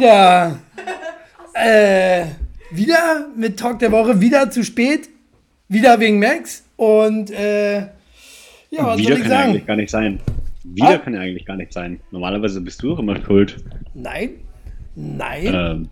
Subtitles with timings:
[0.00, 0.58] Wieder.
[1.52, 2.24] Äh,
[2.70, 5.10] wieder mit Talk der Woche, wieder zu spät.
[5.68, 6.64] Wieder wegen Max.
[6.76, 7.88] Und äh, ja,
[8.78, 9.50] was Wieder soll ich kann sagen?
[9.50, 10.20] eigentlich gar nicht sein.
[10.64, 10.98] Wieder Ah?
[10.98, 12.00] kann ja eigentlich gar nicht sein.
[12.12, 13.62] Normalerweise bist du auch immer schuld.
[13.92, 14.36] Nein.
[14.94, 15.46] Nein.
[15.46, 15.88] Ähm,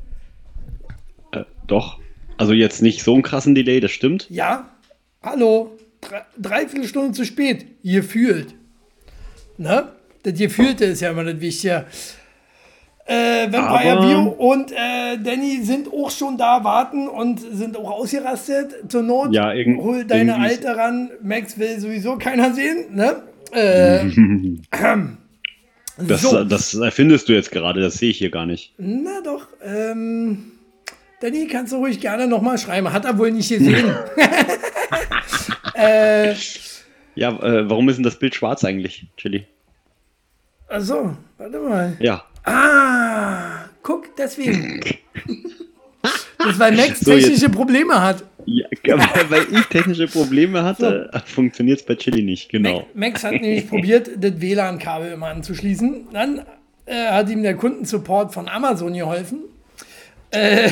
[1.33, 1.99] äh, doch.
[2.39, 4.27] Also jetzt nicht so einen krassen Delay, das stimmt.
[4.31, 4.71] Ja.
[5.23, 5.77] Hallo.
[6.01, 7.67] Drei, dreiviertel Stunde zu spät.
[7.83, 8.55] Ihr fühlt.
[9.59, 9.89] Ne?
[10.23, 11.85] Das Gefühlte ist ja immer das Wichtige.
[13.11, 17.91] Äh, Vampire Aber- View und äh, Danny sind auch schon da, warten und sind auch
[17.91, 18.75] ausgerastet.
[18.91, 21.11] Zur Not Ja, irgend- hol deine Alte ran.
[21.23, 22.95] Max will sowieso keiner sehen.
[22.95, 23.23] Ne?
[23.53, 24.05] Äh,
[26.01, 26.45] Das, so.
[26.45, 28.73] das erfindest du jetzt gerade, das sehe ich hier gar nicht.
[28.79, 29.49] Na doch.
[29.65, 30.53] Ähm,
[31.21, 32.93] Danny, kannst du ruhig gerne nochmal schreiben.
[32.93, 33.93] Hat er wohl nicht gesehen.
[35.75, 36.35] äh,
[37.17, 39.47] Ja, äh, warum ist denn das Bild schwarz eigentlich, Chili?
[40.69, 41.97] achso, warte mal.
[41.99, 42.23] Ja.
[42.49, 44.81] Ah, guck, deswegen.
[46.39, 48.23] Das, weil Max So, jetzt- technische Probleme hat.
[48.47, 48.97] ja weil,
[49.31, 52.87] weil ich technische Probleme hatte, funktioniert es bei Chili nicht, genau.
[52.95, 56.07] Max hat nämlich probiert, das WLAN-Kabel immer anzuschließen.
[56.13, 56.43] Dann
[56.87, 59.41] äh, hat ihm der Kundensupport von Amazon geholfen.
[60.31, 60.71] Äh,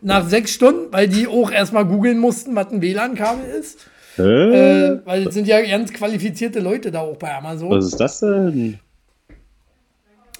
[0.00, 3.86] nach sechs Stunden, weil die auch erstmal googeln mussten, was ein WLAN-Kabel ist.
[4.18, 4.22] Äh,
[5.04, 7.70] weil es sind ja ganz qualifizierte Leute da auch bei Amazon.
[7.70, 8.78] Was ist das denn?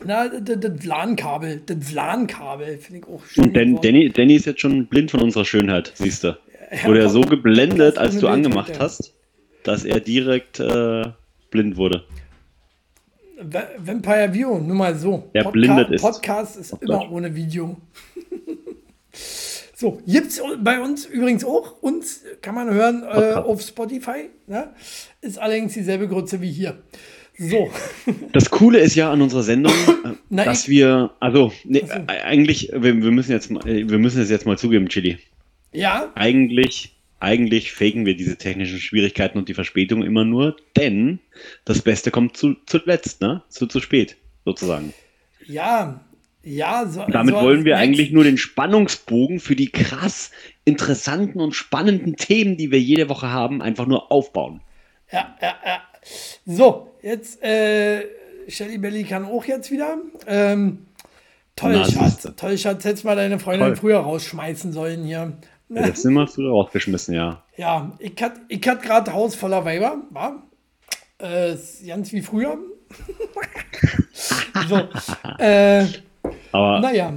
[0.05, 3.53] Na, das, WLAN-Kabel, das WLAN-Kabel finde ich auch schön.
[3.53, 3.79] Geworden.
[3.83, 6.37] Danny, Danny ist jetzt schon blind von unserer Schönheit, siehst du.
[6.85, 8.81] Wurde er so geblendet, als du angemacht ja.
[8.81, 9.15] hast,
[9.63, 11.05] dass er direkt äh,
[11.51, 12.05] blind wurde.
[13.41, 15.31] Va- Vampire View, nur mal so.
[15.35, 16.03] Der blindet ist.
[16.03, 17.77] Podcast ist Auf immer ohne Video.
[19.75, 21.83] so, gibt's bei uns übrigens auch.
[21.83, 24.31] Uns kann man hören äh, auf Spotify.
[24.47, 24.71] Ne?
[25.21, 26.83] Ist allerdings dieselbe Größe wie hier.
[27.39, 27.71] So,
[28.33, 32.01] Das Coole ist ja an unserer Sendung, äh, Na, dass wir, also nee, Ach so.
[32.13, 35.19] äh, eigentlich, wir, wir müssen jetzt, mal- äh, wir müssen es jetzt mal zugeben, Chili.
[35.73, 41.19] ja, Eigentlich, eigentlich faken wir diese technischen Schwierigkeiten und die Verspätung immer nur, denn
[41.65, 43.43] das Beste kommt zu, zuletzt, ne?
[43.49, 44.93] Zu, zu spät, sozusagen.
[45.47, 46.01] ja,
[46.43, 46.87] ja.
[46.87, 50.31] So, Damit so wollen wir eigentlich nur den Spannungsbogen für die krass
[50.65, 54.61] interessanten und spannenden Themen, die wir jede Woche haben, einfach nur aufbauen.
[55.13, 55.81] Ja, ja, ja.
[56.45, 58.05] So, jetzt, äh,
[58.49, 59.99] Shelly Belly kann auch jetzt wieder.
[60.27, 60.87] Ähm,
[61.57, 62.29] toll, Na, Schatz.
[62.37, 62.85] Toll, Schatz.
[62.85, 63.77] Hättest mal deine Freundin Toll.
[63.77, 65.33] früher rausschmeißen sollen hier.
[65.69, 67.43] Ja, das sind wir früher rausgeschmissen, ja.
[67.57, 70.43] Ja, ich hatte ich hat gerade Haus voller Weiber, war.
[71.21, 72.57] Äh, ist ganz wie früher.
[74.69, 74.77] so,
[75.39, 75.87] äh,
[76.53, 77.15] Aber naja.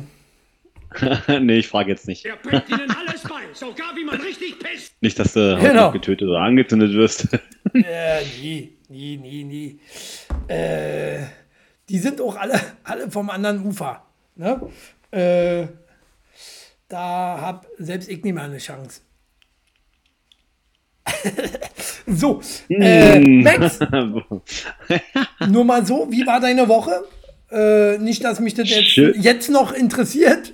[1.42, 2.26] nee, ich frage jetzt nicht.
[2.26, 4.94] Er bringt ihnen alles bei, sogar wie man richtig pisst.
[5.02, 5.86] Nicht, dass du heute Genau.
[5.88, 7.28] noch getötet oder angezündet wirst.
[7.74, 9.80] Äh, nie, nie, nie, nie.
[10.48, 11.26] Äh,
[11.90, 14.04] die sind auch alle, alle vom anderen Ufer.
[14.36, 14.62] Ne?
[15.12, 15.68] Äh,
[16.88, 19.02] da hab selbst ich nicht mehr eine Chance.
[22.08, 23.80] so, äh, Max,
[25.48, 27.04] nur mal so, wie war deine Woche?
[27.52, 30.54] Äh, nicht, dass mich das jetzt, jetzt noch interessiert.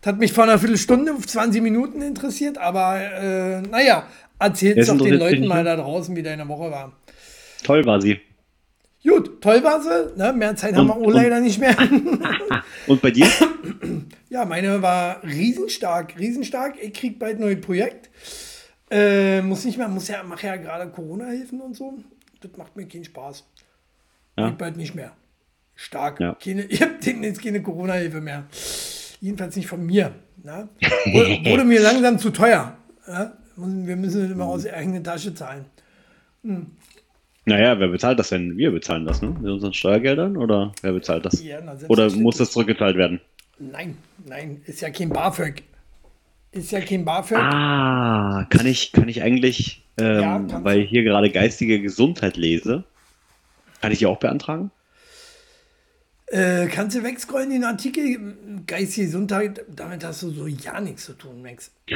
[0.00, 4.06] Das hat mich vor einer Viertelstunde auf 20 Minuten interessiert, aber äh, naja,
[4.40, 6.92] erzähl's Jetzt doch den Leuten mal da draußen, wie deine Woche war.
[7.62, 8.20] Toll war sie.
[9.02, 10.12] Gut, toll war sie.
[10.16, 10.32] Ne?
[10.32, 11.76] Mehr Zeit haben wir auch und- leider nicht mehr.
[12.86, 13.26] Und bei dir?
[14.28, 16.74] ja, meine war riesenstark, riesenstark.
[16.82, 18.10] Ich krieg bald ein neues Projekt.
[18.90, 21.94] Äh, muss nicht mehr, muss ja, mach ja gerade Corona-Hilfen und so.
[22.40, 23.44] Das macht mir keinen Spaß.
[24.36, 24.48] Ja.
[24.48, 25.12] Geht bald nicht mehr.
[25.76, 26.20] Stark.
[26.20, 26.34] Ja.
[26.34, 28.44] Keine, ich habe demnächst keine Corona-Hilfe mehr.
[29.20, 30.14] Jedenfalls nicht von mir.
[30.42, 30.68] Ne?
[31.12, 32.76] Wurde, wurde mir langsam zu teuer.
[33.06, 33.32] Ja?
[33.60, 35.66] Wir müssen das immer aus der eigenen Tasche zahlen.
[37.44, 38.56] Naja, wer bezahlt das denn?
[38.56, 39.30] Wir bezahlen das, ne?
[39.40, 40.36] Mit unseren Steuergeldern?
[40.36, 41.42] Oder wer bezahlt das?
[41.42, 43.20] Ja, na, oder muss das zurückgezahlt werden?
[43.58, 43.96] Nein,
[44.26, 45.62] nein, ist ja kein BAföG.
[46.52, 47.38] Ist ja kein BAföG.
[47.38, 52.84] Ah, kann ich, kann ich eigentlich, ähm, Ja, weil ich hier gerade geistige Gesundheit lese,
[53.80, 54.70] kann ich die auch beantragen?
[56.30, 58.36] Äh, kannst du wegscrollen den Artikel?
[58.66, 61.70] Geistige Gesundheit, damit hast du so ja nichts zu tun, Max.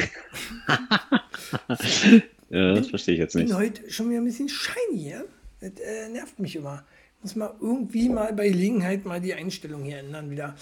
[2.51, 3.49] Ja, das verstehe ich jetzt Ich nicht.
[3.51, 5.23] bin heute schon wieder ein bisschen shiny, ja?
[5.61, 6.85] Das äh, nervt mich immer.
[7.19, 10.55] Ich muss mal irgendwie mal bei Gelegenheit mal die Einstellung hier ändern wieder.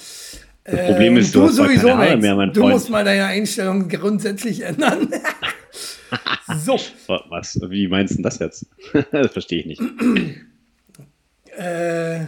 [0.65, 2.75] Das Problem ist, du hast zwar keine Haare mehr, mein Du Freund.
[2.75, 5.09] musst mal deine Einstellung grundsätzlich ändern.
[6.65, 6.79] so,
[7.09, 7.61] Wa- Was?
[7.69, 8.67] Wie meinst du das jetzt?
[9.13, 9.83] das verstehe ich nicht.
[11.59, 12.21] äh,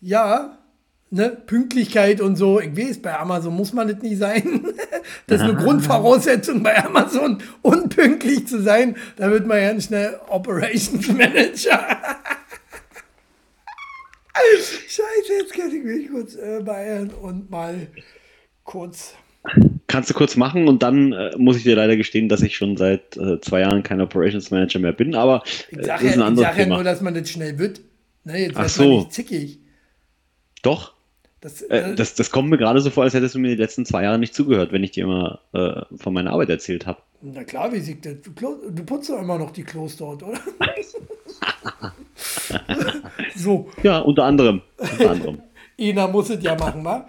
[0.00, 0.58] ja,
[1.10, 2.60] ne, Pünktlichkeit und so.
[2.60, 4.64] Ich weiß, bei Amazon muss man das nicht sein.
[5.26, 8.96] Das ist eine Grundvoraussetzung bei Amazon, unpünktlich zu sein.
[9.16, 11.80] Da wird man ganz schnell Operations Manager.
[14.88, 17.88] Scheiße, jetzt kann ich mich kurz äh, beeilen und mal
[18.64, 19.14] kurz.
[19.86, 22.76] Kannst du kurz machen und dann äh, muss ich dir leider gestehen, dass ich schon
[22.76, 26.20] seit äh, zwei Jahren kein Operations Manager mehr bin, aber Ich äh, sage ja, ich
[26.20, 27.80] anderes sag ja nur, dass man das schnell wird.
[28.24, 28.98] Ne, jetzt Ach so.
[28.98, 29.60] nicht zickig.
[30.62, 30.94] Doch,
[31.40, 33.62] Das, äh, äh, das, das kommt mir gerade so vor, als hättest du mir die
[33.62, 37.00] letzten zwei Jahre nicht zugehört, wenn ich dir immer äh, von meiner Arbeit erzählt habe.
[37.22, 38.16] na klar, wie sieht das?
[38.22, 40.38] Du, putzt doch immer noch die Klos dort, oder?
[43.34, 44.60] so, Ja, unter anderem.
[44.76, 45.42] Unter anderem.
[45.80, 47.08] einer muss es ja machen, wa?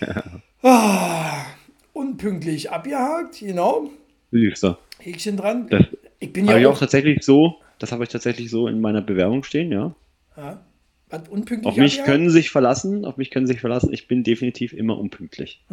[0.66, 1.44] Ah,
[1.92, 3.90] unpünktlich abgehakt, genau.
[4.30, 4.78] Süßer.
[4.98, 5.68] Häkchen dran.
[5.68, 5.84] Das
[6.18, 6.78] ich bin ja auch auch.
[6.78, 9.94] tatsächlich so, das habe ich tatsächlich so in meiner Bewerbung stehen, ja.
[10.38, 10.64] Ja,
[11.10, 13.92] was unpünktlich Auf mich können sich verlassen, auf mich können sich verlassen.
[13.92, 15.64] Ich bin definitiv immer unpünktlich.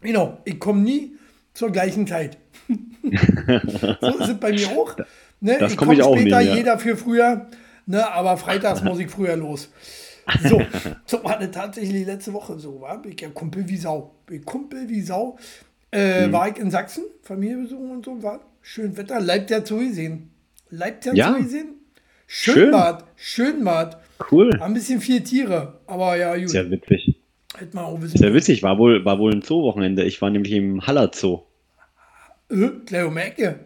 [0.00, 1.12] Genau, ich komme nie
[1.54, 2.38] zur gleichen Zeit.
[2.68, 4.96] so ist es bei mir auch.
[5.40, 5.56] Ne?
[5.58, 6.54] das ich komm komme ich auch später, nie, ja.
[6.56, 7.46] jeder für früher,
[7.86, 8.10] ne?
[8.10, 9.70] aber freitags muss ich früher los.
[10.42, 10.60] So,
[11.06, 14.14] so war das tatsächlich letzte Woche so, war ich ja Kumpel wie Sau.
[14.26, 15.38] Bin Kumpel wie Sau.
[15.90, 16.32] Äh, Mhm.
[16.32, 20.30] War ich in Sachsen, Familie besuchen und so, war schön Wetter, Leipzig zu gesehen.
[20.70, 21.32] Leipzig Ja.
[21.32, 21.42] zu
[22.28, 22.54] gesehen.
[22.54, 22.70] Schön, Schön.
[22.70, 23.98] Bad, schön Bad.
[24.30, 24.60] Cool.
[24.60, 26.50] Ein bisschen viel Tiere, aber ja, gut.
[26.50, 27.16] Sehr witzig.
[27.56, 28.62] Hätte man auch wissen Sehr witzig.
[28.62, 30.04] War wohl, war wohl ein Zoo-Wochenende.
[30.04, 31.42] Ich war nämlich im Haller Zoo.
[32.50, 33.60] Äh, gleich um Ecke.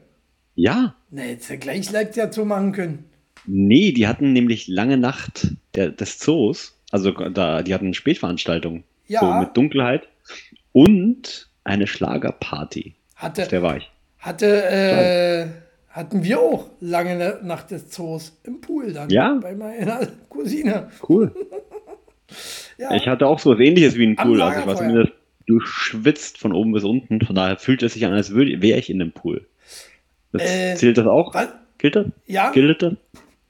[0.54, 0.94] Ja.
[1.10, 3.04] Na, jetzt ja gleich Leipzig zu machen können.
[3.46, 6.78] Nee, die hatten nämlich lange Nacht der, des Zoos.
[6.90, 8.84] Also da, die hatten eine Spätveranstaltung.
[9.08, 9.20] Ja.
[9.20, 10.08] So mit Dunkelheit.
[10.72, 12.94] Und eine Schlagerparty.
[13.16, 13.90] Auf Hatte, der war ich.
[14.18, 15.46] hatte, äh,
[15.92, 19.10] hatten wir auch lange ne- Nacht des Zoos im Pool dann.
[19.10, 19.38] Ja.
[19.40, 20.88] Bei meiner Cousine.
[21.08, 21.32] Cool.
[22.78, 24.40] Ja, Ich hatte auch so was ähnliches wie ein Pool.
[24.40, 25.12] Also ich war zumindest
[25.46, 27.20] durchschwitzt von oben bis unten.
[27.24, 29.46] Von daher fühlt es sich an, als wäre ich in einem Pool.
[30.32, 31.34] Das, Äh, zählt das auch?
[31.34, 31.48] was?
[31.76, 32.06] Gilt das?
[32.26, 32.94] Ja, Gilt das?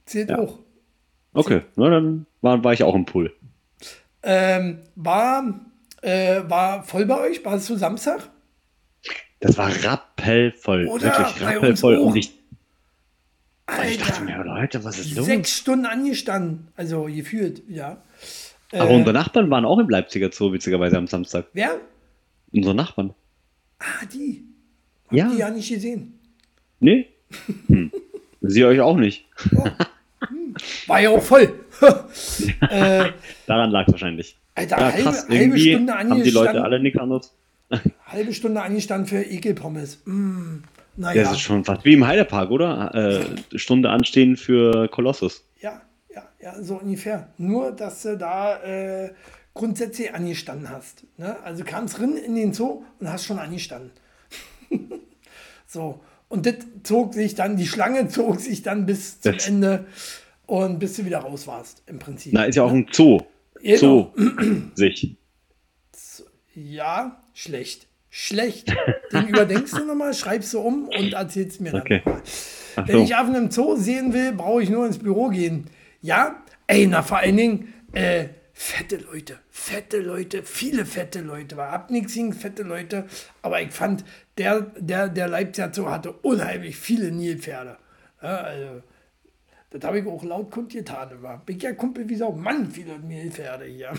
[0.05, 0.39] zählt Ja.
[0.39, 0.59] auch.
[1.33, 3.33] Okay, na, dann war, war ich auch im Pool.
[4.21, 5.61] Ähm, war,
[6.01, 7.43] äh, war voll bei euch?
[7.45, 8.29] War es zu Samstag?
[9.43, 10.87] Das war rappelvoll.
[10.87, 11.03] Oder?
[11.17, 11.97] Wirklich rappelvoll.
[11.97, 12.31] Und ich,
[13.87, 15.25] ich dachte Alter, mir, Leute, was ist los?
[15.25, 16.67] sechs Stunden angestanden.
[16.77, 17.97] Also gefühlt, ja.
[18.71, 21.45] Aber Äh, unsere Nachbarn waren auch im Leipziger Zoo, witzigerweise am Samstag.
[21.53, 21.77] Wer?
[22.53, 23.13] Unsere Nachbarn.
[23.79, 24.45] Ah, die.
[25.07, 25.27] Hab Ja.
[25.29, 26.17] die ja nicht gesehen.
[26.79, 27.07] Nee?
[27.67, 27.91] Hm.
[28.41, 29.25] Sie euch auch nicht.
[30.87, 31.53] War ja auch voll.
[32.69, 33.09] äh,
[33.47, 34.37] Daran lag es wahrscheinlich.
[34.55, 35.21] Alter, Ja, halbe, krass.
[35.23, 36.63] halbe Irgendwie Stunde haben die Leute angestanden.
[36.63, 37.33] alle nichts anderes.
[38.05, 40.01] Halbe Stunde angestanden für Ekelpommes.
[40.05, 40.57] Mm,
[40.97, 42.93] Das naja, ist schon fast wie im Heidepark, oder?
[43.51, 45.43] Äh, Stunde anstehen für Kolossus.
[45.61, 45.81] ja,
[46.13, 47.29] ja, ja, so ungefähr.
[47.37, 49.11] Nur, dass du da äh,
[49.55, 51.03] grundsätzlich angestanden hast.
[51.17, 51.35] Ne?
[51.43, 53.91] Also kamst rein in den Zoo und hast schon angestanden.
[55.67, 55.99] so,
[56.29, 59.85] und das zog sich dann, die Schlange zog sich dann bis zum Das- Ende
[60.45, 62.33] und bis du wieder raus warst, im Prinzip.
[62.33, 63.19] Na, ist ja auch ein Zoo.
[63.61, 64.11] Genau.
[64.15, 64.31] Zoo.
[64.75, 65.15] Sich.
[66.55, 67.87] Ja, schlecht.
[68.09, 68.73] Schlecht.
[69.11, 72.01] Den überdenkst du nochmal, schreibst du um und erzählst mir dann Okay.
[72.75, 73.03] Ach Wenn so.
[73.03, 75.65] ich Affen im Zoo sehen will, brauche ich nur ins Büro gehen.
[76.01, 81.57] Ja, ey, na vor allen Dingen, äh, fette Leute, fette Leute, viele fette Leute.
[81.57, 83.05] War hab nichts gegen fette Leute,
[83.41, 84.03] aber ich fand,
[84.37, 87.77] der, der, der Leipziger Zoo hatte unheimlich viele Nilpferde.
[88.21, 88.83] Ja, also,
[89.73, 91.09] das habe ich auch laut kundgetan.
[91.21, 91.41] War.
[91.45, 92.31] Bin ja Kumpel wie Sau.
[92.31, 93.91] Mann, viele Nilpferde hier.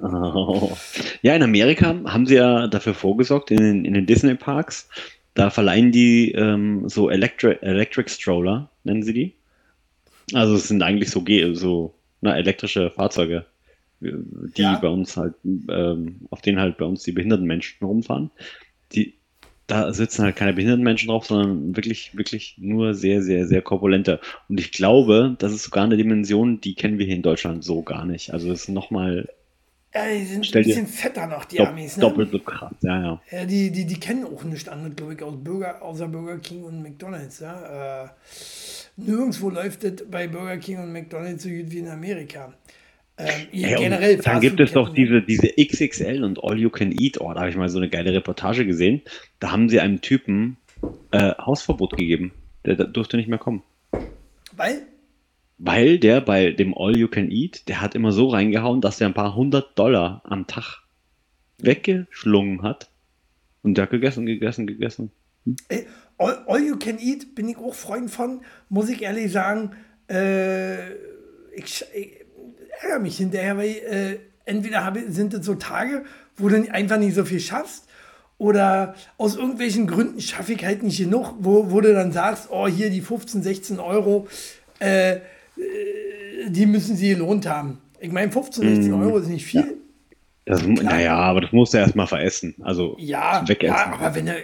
[0.00, 0.72] Oh.
[1.22, 4.88] Ja, in Amerika haben sie ja dafür vorgesorgt, in den, in den Disney-Parks.
[5.34, 9.34] Da verleihen die ähm, so Electri Electric Stroller, nennen sie die.
[10.34, 11.24] Also es sind eigentlich so,
[11.54, 13.46] so na, elektrische Fahrzeuge,
[14.00, 14.10] äh,
[14.56, 14.78] die Ja.
[14.78, 18.30] bei uns halt, ähm, auf denen halt bei uns die behinderten Menschen rumfahren.
[18.92, 19.14] Die,
[19.72, 24.20] da sitzen halt keine behinderten Menschen drauf, sondern wirklich, wirklich nur sehr, sehr, sehr korpulente.
[24.48, 27.82] Und ich glaube, das ist sogar eine Dimension, die kennen wir hier in Deutschland so
[27.82, 28.32] gar nicht.
[28.32, 29.28] Also das ist nochmal
[29.94, 31.96] Ja, die sind Stell ein bisschen fetter noch, die Amis.
[31.96, 32.02] Ne?
[32.02, 32.72] doppelt so krass.
[32.82, 33.22] Ja, ja.
[33.30, 36.64] Ja, die, die, die kennen auch nichts anderes, glaube ich, aus Burger, außer Burger King
[36.64, 37.40] und McDonalds.
[37.40, 38.04] Ja?
[38.04, 38.08] Äh,
[38.96, 42.52] nirgendwo läuft das bei Burger King und McDonalds so gut wie in Amerika.
[43.18, 47.20] Ähm, und generell dann gibt es doch diese, diese XXL und All You Can Eat.
[47.20, 49.02] Oh, da habe ich mal so eine geile Reportage gesehen.
[49.38, 50.56] Da haben sie einem Typen
[51.10, 52.32] äh, Hausverbot gegeben.
[52.64, 53.62] Der, der durfte nicht mehr kommen.
[54.56, 54.82] Weil,
[55.58, 59.08] Weil der bei dem All You Can Eat, der hat immer so reingehauen, dass der
[59.08, 60.82] ein paar hundert Dollar am Tag
[61.58, 62.90] weggeschlungen hat.
[63.62, 65.12] Und der hat gegessen, gegessen, gegessen.
[65.68, 65.86] ey,
[66.18, 69.72] all, all You Can Eat bin ich auch Freund von, muss ich ehrlich sagen.
[70.08, 70.92] Äh,
[71.54, 72.21] ich, ich
[72.80, 76.04] ärgere mich hinterher, weil äh, entweder habe, sind das so Tage,
[76.36, 77.84] wo du einfach nicht so viel schaffst.
[78.38, 82.66] Oder aus irgendwelchen Gründen schaffe ich halt nicht genug, wo, wo du dann sagst, oh,
[82.66, 84.26] hier die 15, 16 Euro,
[84.80, 85.20] äh, äh,
[86.48, 87.78] die müssen sie gelohnt haben.
[88.00, 89.76] Ich meine, 15, 16 Euro ist nicht viel.
[90.44, 92.56] Das, naja, aber das musst du erstmal veressen.
[92.62, 93.76] Also Ja, wegessen.
[93.76, 94.34] ja, aber wenn du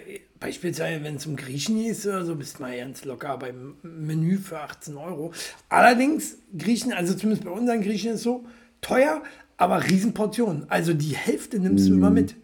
[0.40, 4.38] beispielsweise, wenn es um Griechen ist oder so, bist du mal ganz locker beim Menü
[4.38, 5.32] für 18 Euro.
[5.68, 8.44] Allerdings, Griechen, also zumindest bei unseren Griechen ist so
[8.80, 9.22] teuer,
[9.56, 10.66] aber Riesenportionen.
[10.68, 11.96] Also die Hälfte nimmst du Mm.
[11.98, 12.34] immer mit.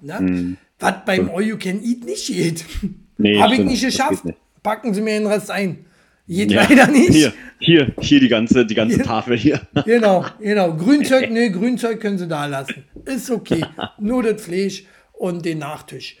[0.00, 0.56] Ne?
[0.78, 2.64] Was beim All You Can Eat nicht geht.
[3.20, 4.24] Nee, Habe ich nicht geschafft.
[4.24, 4.38] nicht.
[4.62, 5.84] Packen sie mir den Rest ein.
[6.28, 7.10] Geht Ja, leider nicht.
[7.14, 9.04] Hier, hier, hier die ganze, die ganze Hier.
[9.04, 9.60] Tafel hier.
[9.84, 10.76] Genau, genau.
[10.76, 12.84] Grünzeug, nee, Grünzeug können sie da lassen.
[13.06, 13.64] Ist okay.
[13.98, 16.16] Nur das Fleisch und den Nachtisch.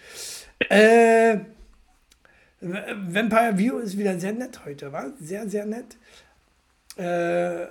[0.68, 1.38] Äh,
[2.60, 5.12] Vampire View ist wieder sehr nett heute, war?
[5.20, 5.96] Sehr, sehr nett.
[6.96, 7.66] Äh,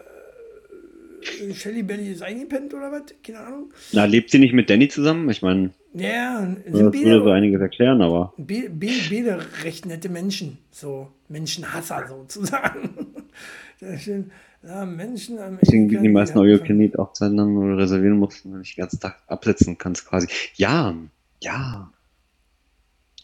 [1.53, 3.01] Shelly Belly ist eingepennt oder was?
[3.23, 3.73] Keine Ahnung.
[3.91, 5.29] Na, lebt sie nicht mit Danny zusammen?
[5.29, 8.33] Ich meine, Ja, das sind würde so einiges erklären, aber.
[8.37, 10.57] be, be, beide recht nette Menschen.
[10.71, 13.07] So Menschenhasser sozusagen.
[13.99, 14.31] Schön.
[14.63, 16.39] Ja, Menschen am Deswegen bieten die meisten
[16.81, 20.27] Eat auch dann, wo du reservieren musst und nicht den ganzen Tag absetzen kannst quasi.
[20.55, 20.95] Ja,
[21.41, 21.91] ja.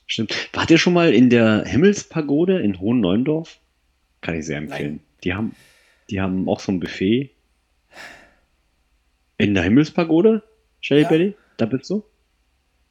[0.05, 0.49] Stimmt.
[0.53, 3.59] Wart ihr schon mal in der Himmelspagode in Hohen Neuendorf?
[4.21, 4.95] Kann ich sehr empfehlen.
[4.95, 5.21] Nein.
[5.23, 5.55] Die haben,
[6.09, 7.31] die haben auch so ein Buffet.
[9.37, 10.43] In der Himmelspagode,
[10.81, 11.09] Shelly Ja.
[11.09, 11.35] Belly?
[11.57, 12.03] Da bist du?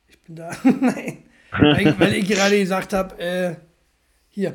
[0.08, 0.50] Ich bin da.
[0.80, 1.18] Nein.
[1.50, 3.54] Weil ich, weil ich gerade gesagt habe, äh,
[4.30, 4.54] hier,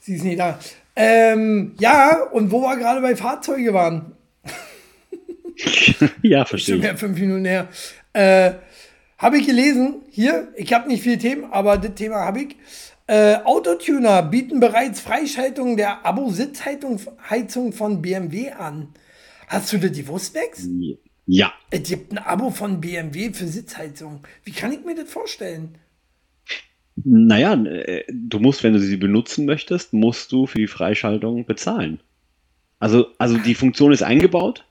[0.00, 0.58] sie ist nicht da.
[0.94, 4.12] Ähm, ja, und wo wir gerade bei Fahrzeuge waren,
[6.22, 7.68] ja, verstehe schon mehr fünf Minuten her,
[8.14, 8.52] äh,
[9.18, 12.56] habe ich gelesen, hier, ich habe nicht viele Themen, aber das Thema habe ich.
[13.08, 18.88] Äh, Autotuner bieten bereits Freischaltung der Abo-Sitzheizung Heizung von BMW an.
[19.46, 20.68] Hast du das gewusst, Max?
[21.26, 21.52] Ja.
[21.70, 24.20] Es gibt ein Abo von BMW für Sitzheizung.
[24.44, 25.78] Wie kann ich mir das vorstellen?
[26.96, 32.00] Naja, äh, du musst, wenn du sie benutzen möchtest, musst du für die Freischaltung bezahlen.
[32.78, 34.64] Also, also die Funktion ist eingebaut.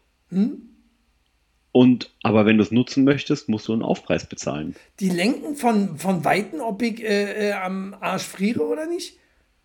[1.76, 4.78] Und, aber wenn du es nutzen möchtest, musst du einen Aufpreis bezahlen.
[5.02, 9.18] Die lenken von, von Weitem, ob ich äh, äh, am Arsch friere oder nicht?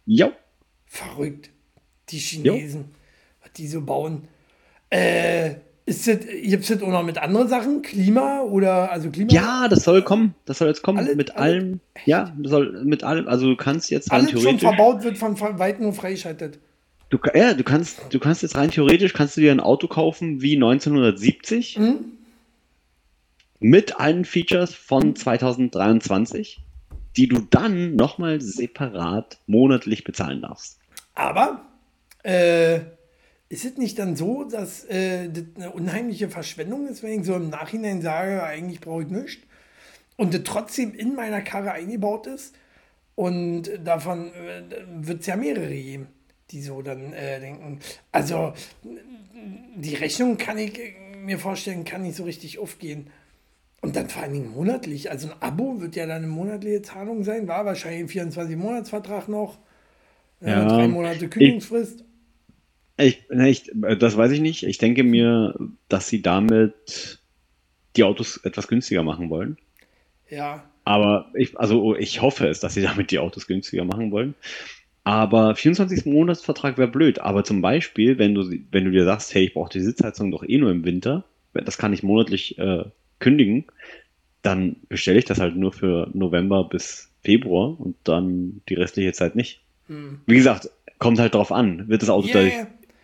[0.07, 0.33] Ja.
[0.87, 1.51] Verrückt.
[2.09, 2.87] Die Chinesen,
[3.41, 4.27] was die so bauen.
[4.93, 5.51] Äh,
[5.87, 7.81] ist das, gibt es das auch noch mit anderen Sachen?
[7.83, 9.33] Klima oder, also Klima?
[9.33, 10.35] Ja, das soll kommen.
[10.47, 10.99] Das soll jetzt kommen.
[10.99, 11.81] Alle- mit alle- allem.
[12.07, 13.29] Ja, das soll mit allem.
[13.29, 16.59] Also du kannst jetzt Alles schon verbaut wird von Weitem nur freischaltet.
[17.11, 20.41] Du, ja, du kannst, du kannst jetzt rein theoretisch kannst du dir ein Auto kaufen
[20.43, 22.05] wie 1970 Mhm.
[23.59, 26.61] mit allen Features von 2023,
[27.17, 30.79] die du dann nochmal separat monatlich bezahlen darfst.
[31.17, 31.67] Aber
[32.23, 32.77] äh,
[33.49, 37.35] ist es nicht dann so, dass äh, das eine unheimliche Verschwendung ist, wenn ich so
[37.35, 39.43] im Nachhinein sage, eigentlich brauche ich nichts
[40.17, 42.55] und das trotzdem in meiner Karre eingebaut ist
[43.17, 44.63] und davon äh,
[45.01, 46.07] wird es ja mehrere geben,
[46.51, 47.81] die so dann äh, denken.
[48.13, 48.53] Also
[49.77, 53.09] die Rechnung kann ich äh, mir vorstellen, kann nicht so richtig aufgehen.
[53.83, 55.11] Und dann vor allen Dingen monatlich.
[55.11, 59.59] Also ein Abo wird ja dann eine monatliche Zahlung sein, war wahrscheinlich ein 24-Monats-Vertrag noch.
[60.41, 62.05] Ja, Ja, drei Monate Kündigungsfrist.
[62.99, 64.65] Ich, ne, ich, das weiß ich nicht.
[64.65, 65.55] Ich denke mir,
[65.89, 67.21] dass sie damit
[67.97, 69.57] die Autos etwas günstiger machen wollen.
[70.29, 70.65] Ja.
[70.85, 74.35] Aber ich, also ich hoffe es, dass sie damit die Autos günstiger machen wollen.
[75.05, 77.21] Aber 24 Monatsvertrag wäre blöd.
[77.21, 80.45] Aber zum Beispiel, wenn du, wenn du dir sagst, hey, ich brauche die Sitzheizung doch
[80.47, 82.85] eh nur im Winter, das kann ich monatlich äh,
[83.19, 83.65] kündigen,
[84.43, 89.37] dann bestelle ich das halt nur für November bis Februar und dann die restliche Zeit
[89.37, 89.61] nicht.
[90.27, 91.89] Wie gesagt, kommt halt drauf an.
[91.89, 92.55] Wird das Auto Ja, dadurch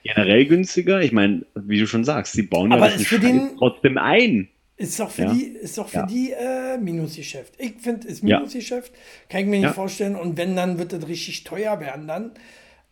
[0.04, 1.02] generell günstiger?
[1.02, 4.48] Ich meine, wie du schon sagst, sie bauen Aber ja das den- trotzdem ein.
[4.78, 5.32] Ist doch für Ja.
[5.32, 6.06] die, ist doch für Ja.
[6.06, 7.54] die äh, Minusgeschäft.
[7.58, 8.38] Ich finde, ist Ja.
[8.38, 8.92] Minusgeschäft.
[9.30, 9.72] Kann ich mir nicht Ja.
[9.72, 10.16] vorstellen.
[10.16, 12.32] Und wenn, dann wird das richtig teuer werden dann.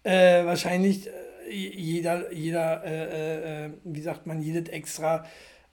[0.02, 1.10] Äh, wahrscheinlich äh,
[1.50, 5.24] jeder, jeder, äh, äh, äh, wie sagt man, jedes extra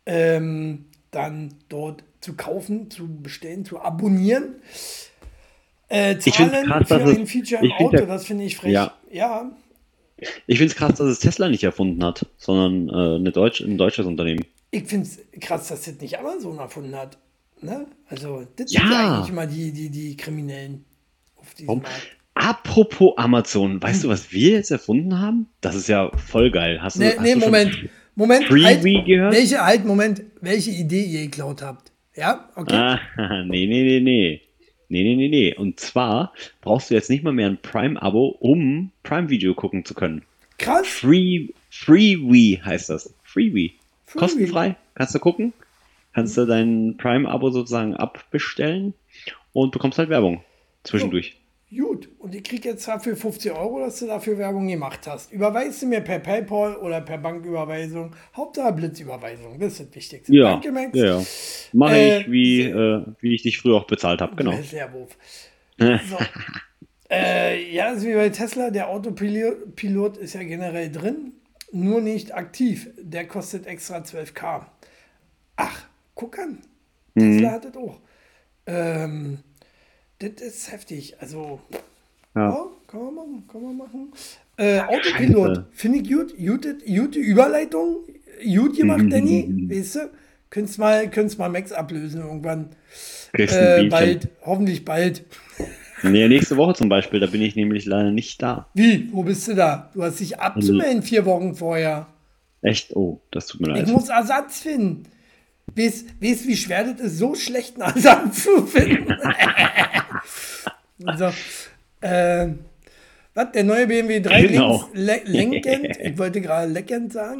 [0.05, 4.55] ähm, dann dort zu kaufen, zu bestellen, zu abonnieren.
[5.89, 8.71] Äh, Ich zahlen krass, für es- ein Feature im Auto, ja- das finde ich frech.
[8.71, 8.93] Ja.
[9.11, 9.51] ja,
[10.47, 13.77] Ich finde es krass, dass es Tesla nicht erfunden hat, sondern äh, eine Deutsch, ein
[13.77, 14.45] deutsches Unternehmen.
[14.71, 17.17] Ich finde es krass, dass das nicht Amazon erfunden hat.
[17.61, 17.85] Ne?
[18.07, 18.81] Also, das Ja.
[18.81, 20.85] sind ja eigentlich immer die, die, die Kriminellen
[21.35, 21.81] auf diesem Warum?
[21.83, 22.17] Markt.
[22.33, 25.47] Apropos Amazon, weißt du, was wir jetzt erfunden haben?
[25.59, 26.81] Das ist ja voll geil.
[26.81, 27.89] Hast du, Nee, hast nee du schon Moment.
[28.15, 28.49] Moment.
[28.49, 29.33] Halt, gehört?
[29.33, 30.23] Welche, halt, Moment.
[30.39, 31.91] Welche Idee ihr geklaut habt.
[32.15, 32.75] Ja, okay.
[32.75, 32.99] Ah,
[33.43, 34.41] nee, nee, nee, nee.
[34.89, 35.53] Nee, nee, nee, nee.
[35.55, 40.23] Und zwar brauchst du jetzt nicht mal mehr ein Prime-Abo, um Prime-Video gucken zu können.
[40.57, 40.85] Krass.
[40.87, 43.13] Free, Freewee heißt das.
[43.23, 43.71] Freewee.
[44.15, 44.75] Kostenfrei.
[44.95, 45.53] Kannst du gucken.
[46.13, 48.93] Kannst du dein Prime-Abo sozusagen abbestellen
[49.53, 50.43] und bekommst halt Werbung
[50.83, 51.37] zwischendurch.
[51.73, 55.31] Gut, und ich krieg jetzt dafür 50 Euro, dass du dafür Werbung gemacht hast.
[55.31, 58.13] Überweist du mir per PayPal oder per Banküberweisung.
[58.35, 60.35] Hauptsache Blitzüberweisung, das ist das Wichtigste.
[60.35, 60.89] Ja, Danke, Max.
[60.97, 61.23] ja, ja.
[61.71, 64.51] Mache Äh, ich, wie, äh, wie ich dich früher auch bezahlt habe, genau.
[64.63, 65.17] Sehr Wurf.
[65.77, 66.17] So.
[67.09, 68.69] äh, ja, das ist wie bei Tesla.
[68.69, 71.31] Der Autopilot Pilot ist ja generell drin,
[71.71, 72.89] nur nicht aktiv.
[72.97, 74.65] Der kostet extra 12k.
[75.55, 75.85] Ach,
[76.15, 76.59] guck an.
[77.17, 77.99] Tesla hat das auch.
[78.65, 79.39] Ähm,
[80.19, 81.15] das ist heftig.
[81.19, 81.59] Also,
[82.35, 82.49] ja.
[82.49, 82.65] Ja.
[82.87, 84.13] kann man machen, kann man machen.
[84.57, 86.37] Äh, Autopilot, finde ich gut.
[86.37, 88.05] Gute, gute Überleitung.
[88.43, 89.67] Gut gemacht, Danny.
[89.69, 90.09] Weißt du?
[90.49, 92.69] Könntest mal, könntest mal Max ablösen irgendwann.
[93.33, 95.23] Äh, bald, hoffentlich bald.
[96.03, 98.67] Nee, nächste Woche zum Beispiel, da bin ich nämlich leider nicht da.
[98.73, 99.09] Wie?
[99.11, 99.89] Wo bist du da?
[99.93, 102.07] Du hast dich abzumelden vier Wochen vorher.
[102.61, 102.95] Echt?
[102.95, 103.87] Oh, das tut mir Ich leid.
[103.89, 105.03] muss Ersatz finden.
[105.75, 109.13] Weißt weißt, wie schwer das ist, so schlechten Ersatz zu finden?
[111.17, 111.31] so,
[112.01, 112.47] äh,
[113.33, 113.51] was?
[113.53, 114.89] Der neue BMW 3 Genau.
[114.93, 117.37] links, le lenkend, ich wollte gerade leckend sagen,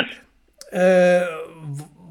[0.72, 1.22] äh,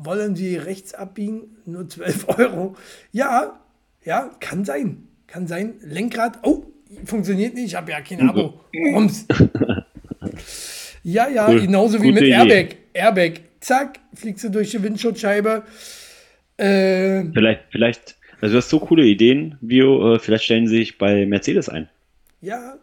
[0.02, 1.57] wollen Sie rechts abbiegen?
[1.64, 2.76] Nur 12 Euro.
[3.12, 3.59] Ja,
[4.04, 5.09] ja, kann sein.
[5.32, 5.75] Kann sein.
[5.82, 6.64] Lenkrad, oh,
[7.04, 8.60] funktioniert nicht, ich habe ja kein Abo.
[8.94, 9.26] Rums.
[11.02, 11.60] Ja, ja, Cool.
[11.62, 12.32] genauso wie mit Idee.
[12.32, 12.76] Airbag.
[12.92, 15.62] Airbag, zack, fliegst du durch die Windschutzscheibe.
[16.56, 20.99] Äh, Vielleicht, vielleicht, also du hast so coole Ideen, Vio, äh, vielleicht stellen sie sich
[20.99, 21.88] bei Mercedes ein.
[22.40, 22.76] ja,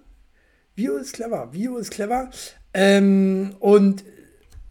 [0.75, 1.49] Vio ist clever.
[1.53, 2.29] Vio ist clever.
[2.73, 4.03] Ähm, und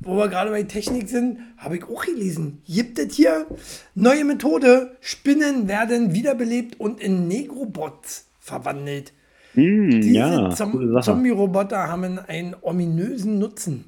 [0.00, 2.62] wo wir gerade bei Technik sind, habe ich auch gelesen.
[2.66, 3.46] Gibt es hier
[3.94, 4.96] neue Methode?
[5.00, 9.12] Spinnen werden wiederbelebt und in Negrobots verwandelt.
[9.54, 11.00] Hm, Diese ja, Zom.
[11.02, 13.86] Zombie-Roboter haben einen ominösen Nutzen.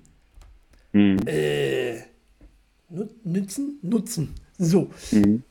[0.92, 1.18] Hm.
[1.26, 1.98] Äh,
[2.88, 3.78] nu nützen?
[3.82, 4.34] Nutzen.
[4.58, 4.90] So.
[5.10, 5.42] Hm.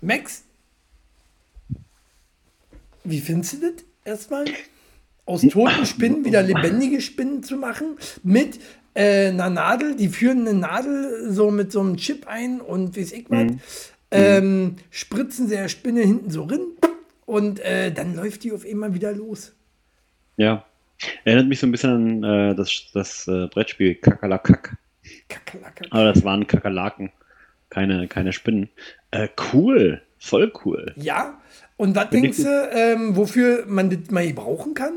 [0.00, 0.42] Max,
[3.04, 4.44] wie findest du das erstmal?
[5.28, 8.58] Aus toten Spinnen wieder lebendige Spinnen zu machen mit
[8.94, 13.12] äh, einer Nadel, die führen eine Nadel so mit so einem Chip ein und weiß
[13.12, 16.60] ich was, ähm, spritzen sie der Spinne hinten so rein
[17.26, 19.52] und äh, dann läuft die auf einmal wieder los.
[20.38, 20.64] Ja.
[21.24, 24.78] Erinnert mich so ein bisschen an äh, das, das äh, Brettspiel Kakerlakak.
[25.28, 25.84] Kakerlake.
[25.90, 27.12] Aber das waren Kakerlaken,
[27.68, 28.70] keine, keine Spinnen.
[29.10, 30.94] Äh, cool, voll cool.
[30.96, 31.38] Ja,
[31.76, 34.94] und was denkst du, ähm, wofür man das mal brauchen kann?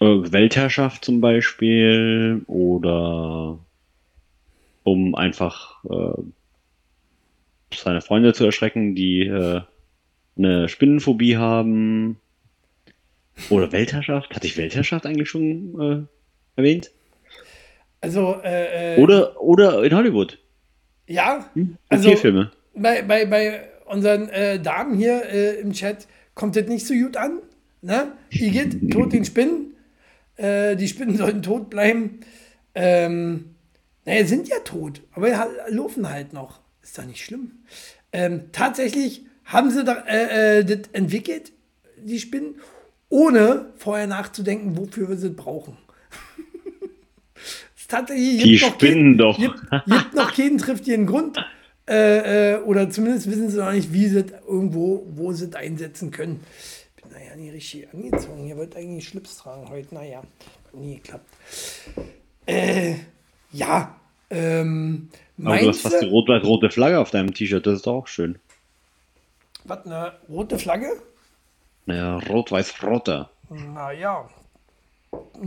[0.00, 3.58] Äh, Weltherrschaft zum Beispiel oder
[4.82, 6.22] um einfach äh,
[7.74, 9.60] seine Freunde zu erschrecken, die äh,
[10.36, 12.18] eine Spinnenphobie haben.
[13.50, 14.34] Oder Weltherrschaft?
[14.34, 16.08] Hatte ich Weltherrschaft eigentlich schon
[16.56, 16.90] äh, erwähnt?
[18.00, 20.38] Also, äh, äh, Oder, oder in Hollywood.
[21.06, 21.76] ja, Hm?
[21.88, 22.52] Also- Tierfilme.
[22.74, 24.28] bei, bei, bei unseren
[24.62, 27.40] Damen hier im Chat kommt das nicht so gut an.
[27.84, 28.12] Ne?
[28.30, 29.74] Igitt, tot den Spinnen.
[30.36, 32.20] Äh, die Spinnen sollten tot bleiben.
[32.74, 33.54] Ähm,
[34.06, 35.28] naja, sind ja tot, aber
[35.68, 36.60] laufen halt noch.
[36.82, 37.52] Ist doch nicht schlimm.
[38.12, 41.52] Ähm, tatsächlich haben sie da, äh, äh, das entwickelt,
[42.02, 42.54] die Spinnen,
[43.10, 45.76] ohne vorher nachzudenken, wofür wir sie brauchen.
[47.88, 49.38] tatsächlich, Die gibt noch kein- spinnen doch.
[49.38, 51.36] Gibt, gibt noch keinen triftigen Grund.
[51.86, 56.10] Äh, äh, oder zumindest wissen sie noch nicht, wie sie es irgendwo, wo sie einsetzen
[56.10, 56.40] können.
[57.34, 58.44] Naja nie richtig angezogen.
[58.44, 59.92] Hier wird eigentlich Schlips tragen heute.
[59.94, 61.28] Naja, hat nie geklappt.
[62.46, 62.94] Äh,
[63.50, 63.98] ja.
[64.30, 65.08] Ähm,
[65.42, 68.38] Aber du hast fast die rot-weiß-rote Flagge auf deinem T-Shirt, das ist doch auch schön.
[69.64, 71.02] was, eine rote Flagge?
[71.86, 73.30] Naja, rot-weiß-roter.
[73.50, 74.28] Naja.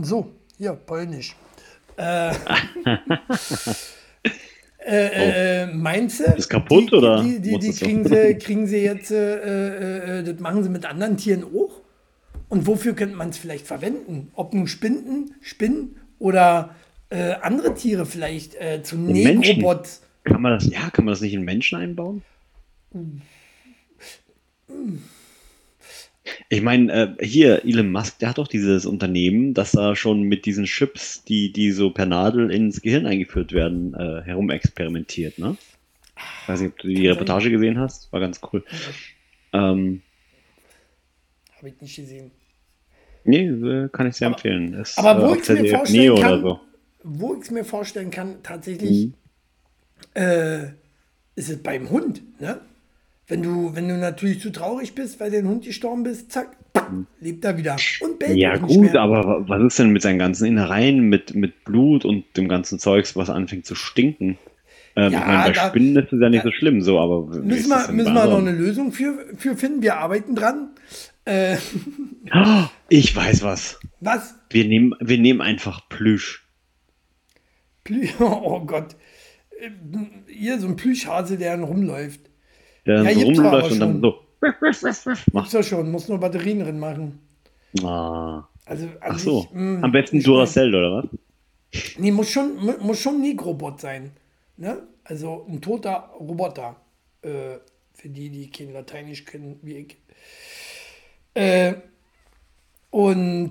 [0.02, 1.36] So, hier, polnisch.
[1.96, 2.34] Äh,
[4.78, 6.24] äh, äh, meinst du?
[6.24, 7.22] Ist kaputt, die, oder?
[7.22, 11.16] Die, die, die kriegen, sie, kriegen sie jetzt, äh, äh, das machen sie mit anderen
[11.16, 11.80] Tieren auch?
[12.48, 14.30] Und wofür könnte man es vielleicht verwenden?
[14.34, 16.74] Ob nun Spinnen, Spinnen oder
[17.10, 18.96] äh, andere Tiere vielleicht äh, zu.
[18.96, 20.02] Negrobots?
[20.24, 22.22] Kann man das, ja, kann man das nicht in Menschen einbauen?
[26.48, 30.46] Ich meine, äh, hier, Elon Musk, der hat doch dieses Unternehmen, das da schon mit
[30.46, 35.56] diesen Chips, die, die so per Nadel ins Gehirn eingeführt werden, äh, herumexperimentiert, ne?
[36.42, 38.64] Ich weiß nicht, ob du die Reportage gesehen hast, war ganz cool.
[39.52, 40.02] Ähm,
[41.56, 42.30] Habe ich nicht gesehen.
[43.24, 44.74] nee, äh, kann ich sehr empfehlen.
[44.74, 46.60] Ist, aber wo äh, ich's mir vorstellen Neo kann- so.
[47.04, 49.12] Wo ich es mir vorstellen kann, tatsächlich,
[50.14, 50.64] äh,
[51.36, 52.60] ist es beim Hund, ne?
[53.28, 56.56] Wenn du, wenn du natürlich zu traurig bist, weil dein Hund gestorben bist, zack,
[57.20, 59.00] lebt er wieder und bellt Ja gut, mehr.
[59.02, 62.78] aber wa- was ist denn mit seinen ganzen Innereien, mit, mit Blut und dem ganzen
[62.78, 64.38] Zeugs, was anfängt zu stinken?
[64.96, 67.30] Ähm, Ja, ich meine, bei da- Spinnen ist es ja nicht so schlimm, so, aber
[67.36, 69.82] ist Müssen wir, müssen wir noch eine Lösung für, für finden.
[69.82, 70.70] Wir arbeiten dran.
[71.26, 71.56] Äh,
[72.88, 73.78] Ich weiß was.
[74.00, 74.34] was?
[74.48, 76.46] Wir nehmen, wir nehmen einfach Plüsch.
[77.84, 78.96] Plü oh Gott.
[79.60, 79.68] Äh,
[80.32, 82.20] Hier so ein Plüschhase, der dann rumläuft.
[82.88, 84.00] Der Ja, so rumläuft und dann schon.
[84.02, 84.14] so.
[85.32, 87.20] Gibt's doch schon, muss nur Batterien drin machen.
[87.84, 88.44] Ah.
[88.66, 89.40] Also, an Ach so.
[89.42, 91.04] sich, mh, Am besten ich Duracell, oder was?
[91.98, 94.10] Nee, muss schon, mu- muss schon ein Negrobot sein.
[94.56, 94.82] Ne?
[95.04, 96.76] Also ein toter Roboter.
[97.22, 97.58] Äh,
[97.94, 99.96] für die, die kein Lateinisch können, wie ich.
[101.34, 101.74] Äh,
[102.90, 103.50] und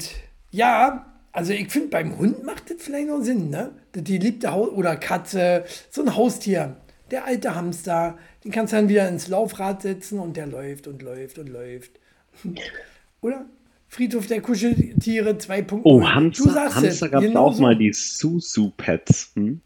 [0.52, 3.72] ja, also ich finde, beim Hund macht das vielleicht noch Sinn, ne?
[3.94, 6.78] Die liebte Haus oder Katze, so ein Haustier.
[7.12, 11.02] Der alte Hamster, den kannst du dann wieder ins Laufrad setzen und der läuft und
[11.02, 11.92] läuft und läuft.
[13.22, 13.46] Oder?
[13.90, 15.82] Friedhof der Kuscheltiere 2.0.
[15.86, 17.62] Oh, Hamster, Hamster gab es auch so.
[17.62, 19.32] mal die Susu-Pets.
[19.36, 19.62] Hm?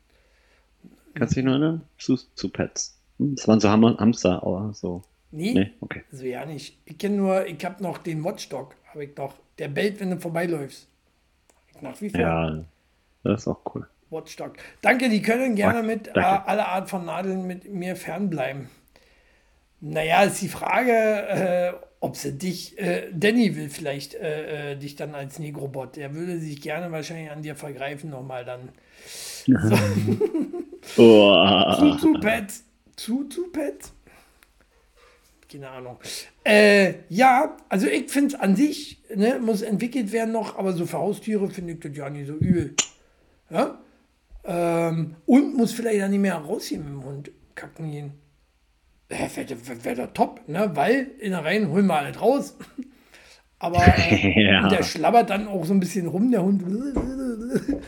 [1.15, 1.81] Kannst du dich noch erinnern?
[1.97, 2.97] Susu-Pets.
[3.17, 3.35] Hm?
[3.35, 5.01] Das waren so Ham Hamster, aber so.
[5.31, 6.03] Nee, Nee, okay.
[6.11, 6.77] also ja nicht.
[6.85, 9.33] Ich kenne nur, ich habe noch den Watchdog, habe ich noch.
[9.57, 10.87] Der bellt, wenn du vorbeiläufst.
[11.81, 12.19] Nach wie vor.
[12.19, 12.63] Ja,
[13.23, 13.87] das ist auch cool.
[14.11, 14.53] Watchdog.
[14.81, 18.69] Danke, die können gerne mit äh, aller Art von Nadeln mit mir fernbleiben.
[19.79, 24.95] Naja, ist die Frage, äh, ob sie dich, äh, Danny will vielleicht äh, äh, dich
[24.95, 25.95] dann als Negrobot.
[25.95, 28.69] Der würde sich gerne wahrscheinlich an dir vergreifen nochmal dann.
[30.97, 32.53] Oh, Zu, zu Pet.
[32.95, 33.91] Zu, zu Pet.
[35.51, 35.97] Keine Ahnung.
[36.43, 40.85] Äh, ja, also ich finde es an sich, ne, muss entwickelt werden noch, aber so
[40.85, 42.75] für Haustiere finde ich das ja nicht so übel.
[43.49, 43.80] Ja?
[44.43, 48.13] Ähm, und muss vielleicht dann nicht mehr rausgehen mit dem Hund kacken gehen.
[49.09, 49.29] Wäre
[49.83, 50.71] wär doch top, ne?
[50.73, 52.55] weil in der Reihen holen wir alles raus.
[53.59, 54.67] Aber äh, Ja.
[54.69, 56.63] der schlabbert dann auch so ein bisschen rum, der Hund.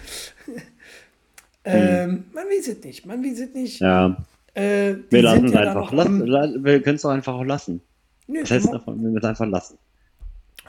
[1.65, 3.79] ähm, man weiß es nicht, man weiß es nicht.
[3.79, 4.17] ja,
[4.53, 5.75] Äh, wir lassen es ja einfach.
[5.75, 7.81] noch Lass, am- la, wir können es doch einfach auch lassen.
[8.27, 9.77] Nö, Das heißt, wir müssen es einfach lassen.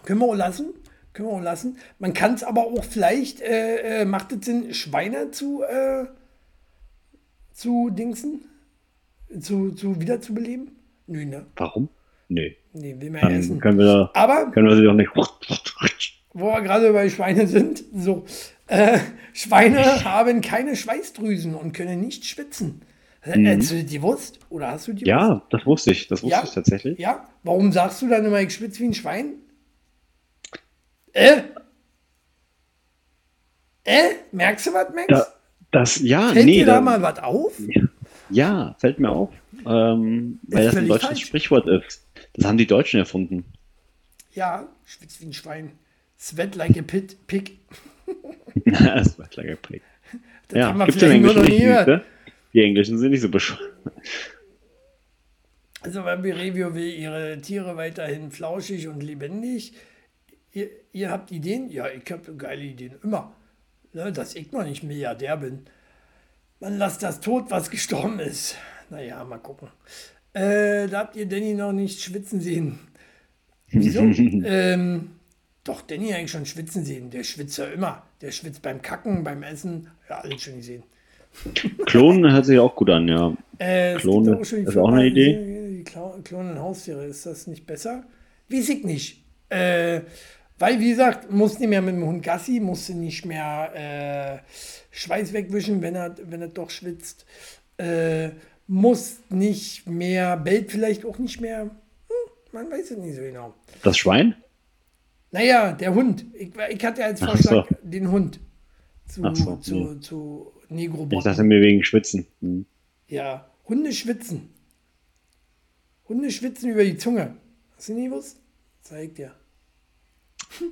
[0.05, 0.67] können wir auch lassen.
[1.15, 1.79] Können wir auch lassen.
[1.99, 6.05] Man kann es aber auch vielleicht, äh, äh, macht es Sinn, Schweine zu, äh,
[7.53, 8.45] zu Dingsen?
[9.41, 10.73] Zu, zu wiederzubeleben?
[11.07, 11.47] Nö, ne?
[11.57, 11.89] Warum?
[12.29, 12.57] Nee.
[12.73, 13.61] Nee, will man Dann essen.
[13.61, 15.11] können wir, Aber können wir sie doch nicht.
[16.33, 18.25] wo wir gerade bei Schweine sind, so,
[18.67, 18.99] äh,
[19.33, 22.83] Schweine haben keine Schweißdrüsen und können nicht schwitzen.
[23.25, 23.45] Mhm.
[23.47, 24.39] Hättest du die gewusst?
[24.51, 25.05] Oder hast du die?
[25.07, 26.09] Ja, das wusste ich.
[26.09, 26.43] Das wusste Ja?
[26.45, 26.99] ich tatsächlich.
[26.99, 27.27] Ja?
[27.43, 29.35] Warum sagst du dann immer, ich schwitze wie ein Schwein?
[31.15, 31.43] Äh?
[33.85, 34.11] Äh?
[34.33, 35.07] Merkst du was, Max?
[35.09, 35.27] Ja,
[35.71, 36.59] das, ja, Fällt nee.
[36.59, 37.53] dir da da- mal was auf?
[38.31, 39.31] Ja, fällt mir auf.
[39.67, 41.27] Ähm, weil das ein deutsches falsch.
[41.27, 42.07] Sprichwort ist.
[42.35, 43.45] Das haben die Deutschen erfunden.
[44.33, 45.73] Ja, schwitzt wie ein Schwein.
[46.19, 47.59] Sweat like a pit, pig.
[48.65, 49.85] das war klar geprägt.
[50.49, 52.05] Das Ja, haben gibt's im vielleicht nur Englischen noch nicht, siehste?
[52.55, 53.73] Die Englischen sind nicht so bescheuert.
[55.83, 59.75] Also Bambi Review will ihre Tiere weiterhin flauschig und lebendig.
[60.55, 61.69] Ihr, ihr habt Ideen?
[61.69, 62.95] Ja, ich habe geile Ideen.
[63.03, 63.35] Immer.
[63.93, 65.65] Ne, dass ich noch nicht Milliardär bin.
[66.61, 68.57] Man lasst das tot, was gestorben ist.
[68.89, 69.69] Naja, mal gucken.
[70.33, 72.79] Äh, da habt ihr Danny noch nicht schwitzen sehen.
[73.69, 74.01] Wieso?
[74.45, 75.11] ähm,
[75.65, 77.11] doch, Danny eigentlich schon schwitzen sehen.
[77.11, 78.05] Der schwitzt ja immer.
[78.21, 79.89] Der schwitzt beim Kacken, beim Essen.
[80.09, 80.85] Ja, alles schon gesehen.
[81.87, 83.37] Klonen hört sich auch gut an, ja.
[83.59, 85.85] Äh, es Klone, gibt auch ist auch eine Idee.
[86.23, 88.05] Klonen Haustiere, ist das nicht besser?
[88.49, 89.25] Weiß ich nicht.
[89.49, 90.03] Äh,
[90.59, 94.49] weil, wie gesagt, muss nicht mehr mit dem Hund Gassi, musste nicht mehr äh,
[94.93, 97.27] Schweiß wegwischen, wenn er, wenn er doch schwitzt.
[97.77, 98.31] Äh,
[98.67, 101.63] muss nicht mehr, bellt vielleicht auch nicht mehr.
[101.63, 101.71] Hm,
[102.53, 103.55] man weiß es nicht so genau.
[103.83, 104.37] Das Schwein?
[105.33, 106.25] Naja, der Hund.
[106.35, 107.77] Ich, ich hatte als Vorschlag so.
[107.83, 108.39] den Hund
[109.09, 110.01] zu, so, zu, nee.
[110.01, 111.25] zu Ich Negrobotten.
[111.25, 112.27] dachte mir wegen Schwitzen.
[112.41, 112.67] Hm.
[113.09, 114.51] Ja, Hunde schwitzen.
[116.09, 117.37] Hunde schwitzen über die Zunge.
[117.77, 118.41] Hast du nie gewusst?
[118.83, 119.35] Zeig dir.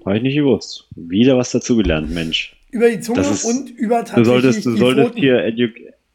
[0.04, 0.86] Habe ich nicht gewusst.
[0.96, 2.56] Wieder was dazugelernt, Mensch.
[2.70, 5.68] Über die Zunge ist- und über Du tatsächlich solltest, du die solltest hier Edu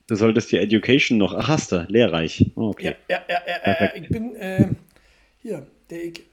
[0.08, 1.34] du solltest hier Education noch.
[1.36, 2.52] Ach, hast du, lehrreich.
[2.56, 2.96] Oh, okay.
[3.10, 4.66] Ja, ja, ja, ja, ja, ich bin äh,
[5.42, 6.24] hier, der ich,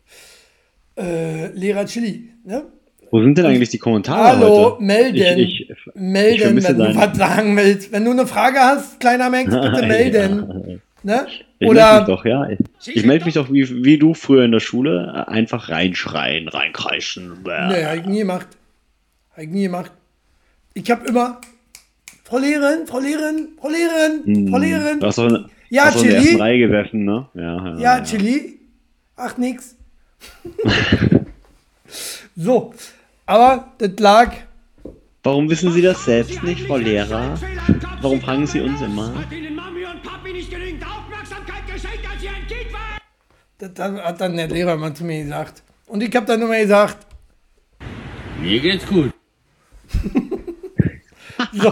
[0.97, 2.31] äh, Lehrer Chili.
[2.45, 2.65] Ne?
[3.11, 4.83] Wo sind denn eigentlich die Kommentare Hallo, heute?
[4.83, 5.39] melden.
[5.39, 7.93] Ich, ich, melden, vermisse wenn du was sagen willst.
[7.93, 10.81] Wenn du eine Frage hast, kleiner Max, bitte melden.
[11.03, 11.27] Ne?
[11.65, 12.49] Ich melde mich Oder doch, ja.
[12.49, 15.13] Ich, ich melde mich doch wie, wie du früher in der Schule.
[15.27, 17.43] äh, Einfach reinschreien, reinkreischen.
[17.43, 17.69] Bäh.
[17.69, 18.49] Nee, habe ich nie gemacht.
[19.33, 19.91] Habe ich nie gemacht.
[20.75, 21.41] Ich habe immer,
[22.25, 24.93] Frau Lehrerin, Frau Lehrerin, Frau Lehrerin, Frau Lehrerin.
[24.95, 25.01] Hm.
[25.01, 26.37] Du hast doch in, Ja, hast doch in der Chili.
[26.37, 27.29] Reihe gesessen, ne?
[27.35, 28.59] Ja, Ja, Chili.
[29.17, 29.77] Ach, nix.
[32.37, 32.75] so,
[33.27, 34.33] aber das lag,
[35.27, 37.39] Warum wissen Sie das selbst nicht, Frau Lehrer?
[38.03, 39.15] Warum fragen Sie uns immer?
[43.69, 45.63] Das, das hat dann der Lehrer mal zu mir gesagt.
[45.87, 47.07] Und ich habe dann immer gesagt,
[48.41, 49.13] Mir geht's gut.
[51.53, 51.69] so.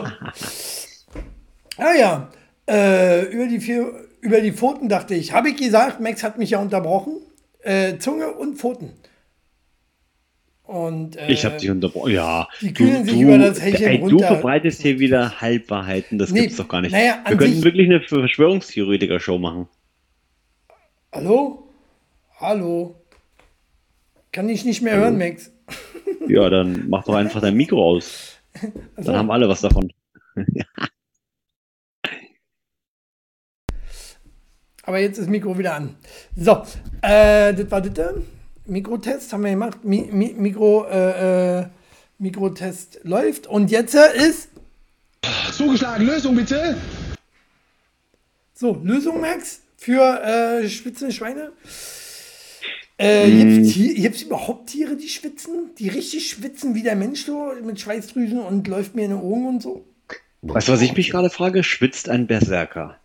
[1.78, 2.30] Ah ja,
[2.68, 6.50] äh, über, die vier, über die Pfoten dachte ich, habe ich gesagt, Max hat mich
[6.50, 7.16] ja unterbrochen.
[7.60, 8.90] Äh, Zunge und Pfoten.
[10.64, 12.12] Und, äh, Ich habe dich unterbrochen.
[12.12, 12.48] Ja.
[12.60, 14.26] die kühlen sich über das Hecheln ey, du runter.
[14.28, 16.18] verbreitest hier wieder Halbwahrheiten.
[16.18, 16.92] Das Nee, gibt's doch gar nicht.
[16.92, 19.68] naja, Wir könnten wirklich eine Verschwörungstheoretiker-Show machen.
[21.12, 21.61] Hallo?
[22.42, 23.00] Hallo?
[24.32, 25.52] Kann ich nicht mehr hören, Max.
[26.26, 28.36] Ja, dann mach doch einfach dein Mikro aus.
[28.96, 29.92] Dann haben alle was davon.
[34.82, 35.94] Aber jetzt ist das Mikro wieder an.
[36.34, 36.64] So,
[37.02, 38.14] äh, das war das.
[38.66, 39.84] Mikrotest haben wir gemacht.
[39.84, 41.66] Mi Mi Mikro, äh, äh,
[42.18, 43.46] Mikrotest läuft.
[43.46, 44.48] Und jetzt ist.
[45.52, 46.76] Zugeschlagen, Lösung bitte.
[48.52, 51.52] So, Lösung, Max, für äh, schwitzende Schweine.
[52.98, 55.70] Äh, Gibt es überhaupt Tiere, die schwitzen?
[55.78, 59.48] Die richtig schwitzen wie der Mensch so mit Schweißdrüsen und läuft mir in den Augen
[59.48, 59.84] und so?
[60.42, 61.62] Weißt du, was ich mich gerade frage?
[61.62, 62.98] Schwitzt ein Berserker?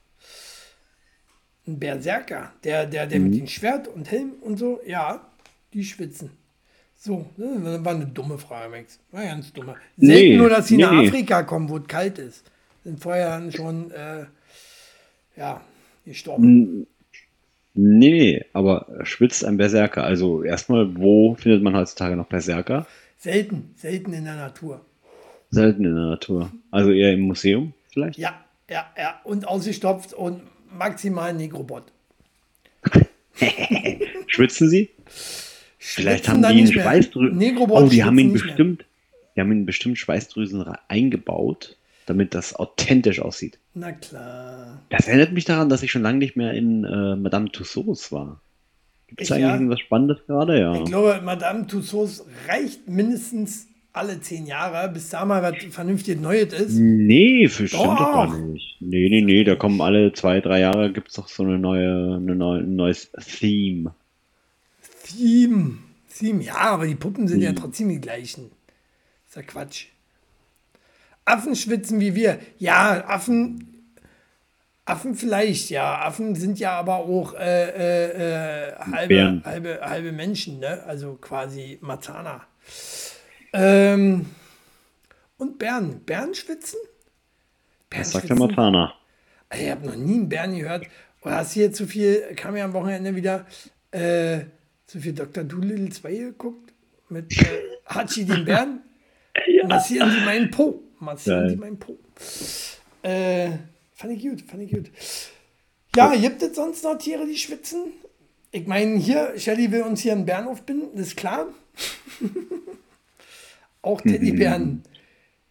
[1.68, 5.22] Ein Berserker, der, der, der mit dem Schwert und Helm und so, ja,
[5.74, 6.32] die schwitzen.
[6.96, 9.00] So, ne, das war eine dumme Frage, Max.
[9.12, 9.76] War ganz dumme.
[9.98, 11.08] Selten Nee, nur, dass sie nach nee.
[11.08, 12.44] Afrika kommen, wo es kalt ist.
[12.84, 14.26] Sind vorher dann schon, äh,
[15.36, 15.62] ja,
[16.06, 16.88] gestorben.
[17.78, 20.04] Nee, aber schwitzt ein Berserker?
[20.04, 22.88] Also erstmal, wo findet man heutzutage noch Berserker?
[23.18, 24.82] Selten, selten in der Natur.
[25.52, 26.52] Selten in der Natur.
[26.72, 28.18] Also eher im Museum vielleicht?
[28.18, 29.22] Ja, ja, ja.
[29.24, 30.42] Und ausgestopft und
[30.76, 31.84] maximal Negrobot.
[34.28, 34.90] Schwitzen sie?
[35.78, 36.74] Vielleicht Schwitzen haben die ihn.
[36.74, 37.58] Schweißdrüsen.
[37.70, 38.86] Oh, die haben ihn bestimmt,
[39.36, 43.60] die haben ihn bestimmt Schweißdrüsen eingebaut, damit das authentisch aussieht.
[43.76, 44.82] Na klar.
[44.90, 48.42] Das erinnert mich daran, dass ich schon lange nicht mehr in äh, Madame Tussauds war.
[49.08, 49.54] Gibt es eigentlich ja?
[49.54, 50.60] irgendwas Spannendes gerade?
[50.60, 50.74] Ja.
[50.74, 56.54] Ich glaube, Madame Tussauds reicht mindestens alle zehn Jahre, bis da mal was vernünftiges Neues
[56.54, 56.74] ist.
[56.78, 58.38] Nee, für stimmt doch gar Doch.
[58.38, 58.78] nicht.
[58.80, 62.16] Nee, nee, nee, da kommen alle zwei, drei Jahre gibt es doch so eine neue,
[62.18, 63.94] eine neue, ein neues Theme.
[65.06, 65.78] Theme.
[66.16, 67.56] Theme, ja, aber die Puppen sind ja Hm.
[67.56, 68.52] trotzdem die gleichen.
[69.28, 69.86] ist ja Quatsch.
[71.28, 72.40] Affen schwitzen wie wir.
[72.58, 73.92] Ja, Affen.
[74.86, 76.00] Affen vielleicht, ja.
[76.00, 80.84] Affen sind ja aber auch äh, äh, äh, halbe, halbe, halbe Menschen, ne?
[80.88, 82.48] Also quasi Matana.
[83.52, 84.28] Ähm,
[85.38, 86.00] und Bären.
[86.06, 86.80] Bären schwitzen?
[87.90, 88.94] Bären Das sagt der Matana.
[89.50, 90.88] Also Ich habe noch nie einen Bären gehört.
[91.22, 93.46] Oder hast du hier zu viel, kam ja am Wochenende wieder,
[93.92, 94.46] äh,
[94.86, 95.44] zu viel Dr.
[95.44, 96.72] Doolittle 2 geguckt?
[97.10, 97.46] Mit äh,
[97.86, 98.82] Hachi den Bären?
[99.68, 100.87] Massieren Sie meinen Po.
[101.00, 101.50] Massieren Geil.
[101.50, 101.98] Sie meinen Po.
[103.04, 103.50] Äh,
[103.94, 104.92] fand ich gut, fand ich gut.
[105.96, 107.94] Ja, gibt es sonst noch Tiere, die schwitzen?
[108.52, 111.48] Ich meine, hier, Shelly will uns hier einen Bären aufbinden, das ist klar.
[113.82, 114.84] Auch Teddybären.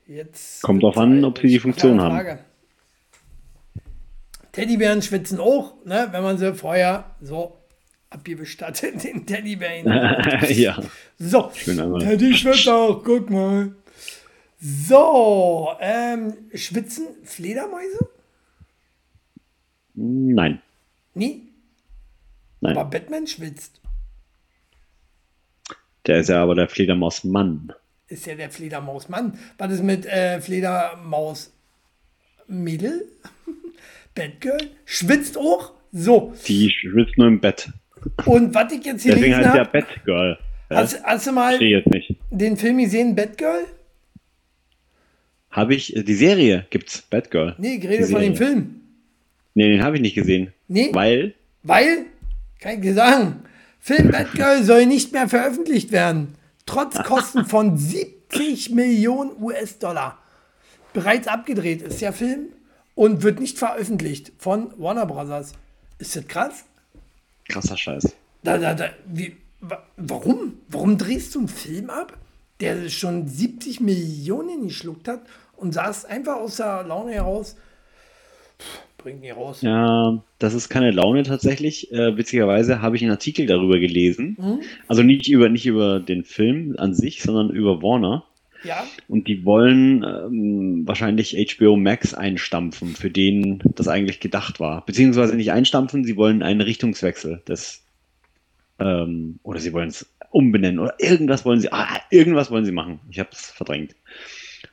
[0.06, 2.38] Jetzt Kommt drauf an, halt ob sie die Funktion haben.
[4.52, 7.58] Teddybären schwitzen auch, ne, wenn man sie vorher so
[8.10, 9.86] abgewischt hat, den Teddybären.
[10.48, 10.78] ja.
[11.18, 11.50] So.
[11.64, 13.74] Teddy schwitzt auch, guck mal.
[14.58, 18.08] So, ähm, schwitzen Fledermäuse?
[19.94, 20.60] Nein.
[21.14, 21.48] Nie.
[22.60, 22.76] Nein.
[22.76, 23.80] Aber Batman schwitzt.
[26.06, 27.72] Der ist ja aber der Fledermausmann.
[28.08, 29.38] Ist ja der Fledermausmann.
[29.58, 31.52] Was ist mit äh, Fledermaus
[32.46, 33.06] Mädel?
[34.14, 34.70] Batgirl?
[34.84, 35.72] Schwitzt auch?
[35.92, 36.34] So.
[36.46, 37.70] Die schwitzt nur im Bett.
[38.24, 40.38] Und was ich jetzt hier Deswegen heißt der habe, Batgirl.
[40.70, 42.14] Ja, hast, hast du mal verstehe jetzt nicht.
[42.30, 43.64] den Film gesehen, Batgirl?
[45.56, 47.54] Habe ich, die Serie gibt's, Batgirl.
[47.56, 48.36] Nee, ich rede von dem.
[48.36, 48.82] Film.
[49.54, 50.52] Nee, den habe ich nicht gesehen.
[50.68, 50.90] Nee.
[50.92, 52.04] Weil, Weil,
[52.60, 53.40] kann ich dir sagen,
[53.80, 56.34] Film Batgirl soll nicht mehr veröffentlicht werden.
[56.66, 60.18] Trotz Kosten von 70 Millionen US-Dollar.
[60.92, 62.48] Bereits abgedreht ist der Film
[62.94, 65.52] und wird nicht veröffentlicht von Warner Brothers.
[65.98, 66.64] Ist das krass?
[67.48, 68.14] krasser Scheiß.
[68.42, 70.58] Da, da, da, wie, wa, warum?
[70.68, 72.18] Warum drehst du einen Film ab,
[72.60, 75.22] der schon 70 Millionen geschluckt hat
[75.56, 77.56] und saß einfach aus der Laune heraus?
[78.60, 79.62] Pff, bringt nie raus.
[79.62, 81.92] Ja, das ist keine Laune tatsächlich.
[81.92, 84.36] Äh, witzigerweise habe ich einen Artikel darüber gelesen.
[84.38, 84.60] Mhm.
[84.88, 88.24] Also nicht über, nicht über den Film an sich, sondern über Warner.
[88.64, 94.84] Ja, Und die wollen ähm, wahrscheinlich HBO Max einstampfen, für den das eigentlich gedacht war.
[94.86, 97.84] Beziehungsweise nicht einstampfen, sie wollen einen Richtungswechsel des
[98.80, 102.98] ähm, oder sie wollen es umbenennen oder irgendwas wollen sie, ah, irgendwas wollen sie machen.
[103.08, 103.94] Ich habe es verdrängt.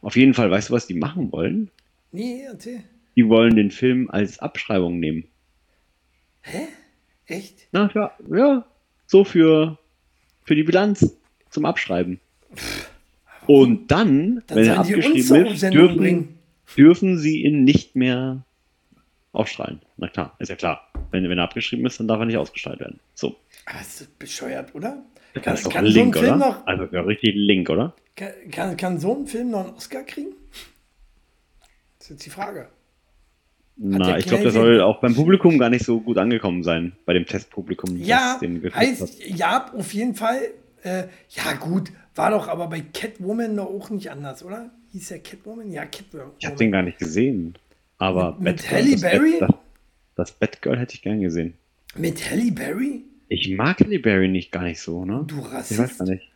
[0.01, 1.69] Auf jeden Fall, weißt du, was die machen wollen?
[2.11, 2.83] nee, erzähl.
[3.15, 5.25] Die wollen den Film als Abschreibung nehmen.
[7.27, 7.67] Echt?
[7.71, 8.65] Na ja, ja,
[9.05, 9.77] so für
[10.43, 11.15] für die Bilanz
[11.49, 12.19] zum Abschreiben.
[13.47, 15.17] Und dann, Dann wenn er abgeschrieben
[15.53, 16.39] ist, dürfen, bringen.
[16.77, 18.43] dürfen sie ihn nicht mehr
[19.31, 19.81] ausstrahlen.
[19.97, 20.87] Na klar, ist ja klar.
[21.11, 22.99] Wenn, wenn er abgeschrieben ist, dann darf er nicht ausgestrahlt werden.
[23.13, 23.35] So.
[23.65, 25.03] Ah, ist das bescheuert, oder?
[25.43, 26.37] Das ist doch kann, ein so ein Link, Film oder?
[26.37, 27.93] noch, Also ja, richtig Link, oder?
[28.15, 30.33] kann, kann, kann so ein Film noch einen Oscar kriegen?
[31.99, 32.67] Das ist jetzt die Frage.
[33.75, 37.13] Na, ich glaube, der soll auch beim Publikum gar nicht so gut angekommen sein, bei
[37.13, 37.97] dem Testpublikum.
[37.97, 39.09] Ja, das heißt, hat.
[39.37, 40.39] ja, auf jeden Fall.
[40.83, 44.69] Äh, ja, gut, war doch aber bei Catwoman doch auch nicht anders, oder?
[44.91, 45.71] Hieß der Catwoman?
[45.71, 46.31] Ja, Catwoman.
[46.39, 47.55] Ich habe den gar nicht gesehen.
[47.97, 49.35] Aber Mit- mit Halle das Berry?
[49.39, 49.49] Das,
[50.15, 51.55] das Batgirl hätte ich gern gesehen.
[51.95, 53.05] Mit Halle Berry?
[53.33, 55.23] Ich mag Halle Berry nicht gar nicht so, ne?
[55.27, 55.99] Du Ich weiß Rassist.
[55.99, 56.29] gar nicht.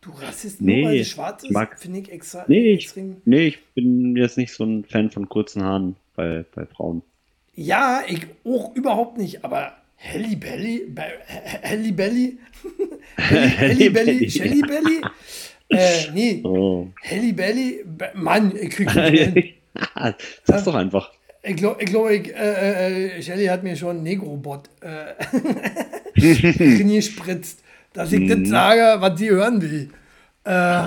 [0.00, 2.84] Du Rassist, Nee, nur weil sie schwarz ich ist, mag- finde ich extra Nee ich,
[2.84, 3.16] extrem.
[3.26, 7.02] nee, ich bin jetzt nicht so ein Fan von kurzen Haaren bei, bei Frauen.
[7.54, 11.02] Ja, ich auch überhaupt nicht, aber Halle Belly, Be-
[11.62, 12.38] Halle Belly,
[13.18, 15.02] Halle Belly, Shelly Belly,
[15.68, 16.88] äh, nee, Oh.
[17.04, 19.44] Halle Belly, Be- Mann, ich krieg nicht hin.
[20.44, 21.12] Sag's doch einfach.
[21.44, 25.14] Ich glaube, ich, glaub, ich äh, äh, Shelly hat mir schon Negrobot äh,
[26.14, 29.90] gespritzt, dass ich das sage, was sie hören will.
[30.44, 30.86] Äh,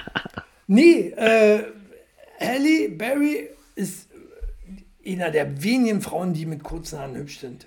[0.68, 1.64] nee, äh,
[2.40, 4.08] Halle Berry ist
[5.06, 7.66] einer der wenigen Frauen, die mit kurzen Haaren hübsch sind.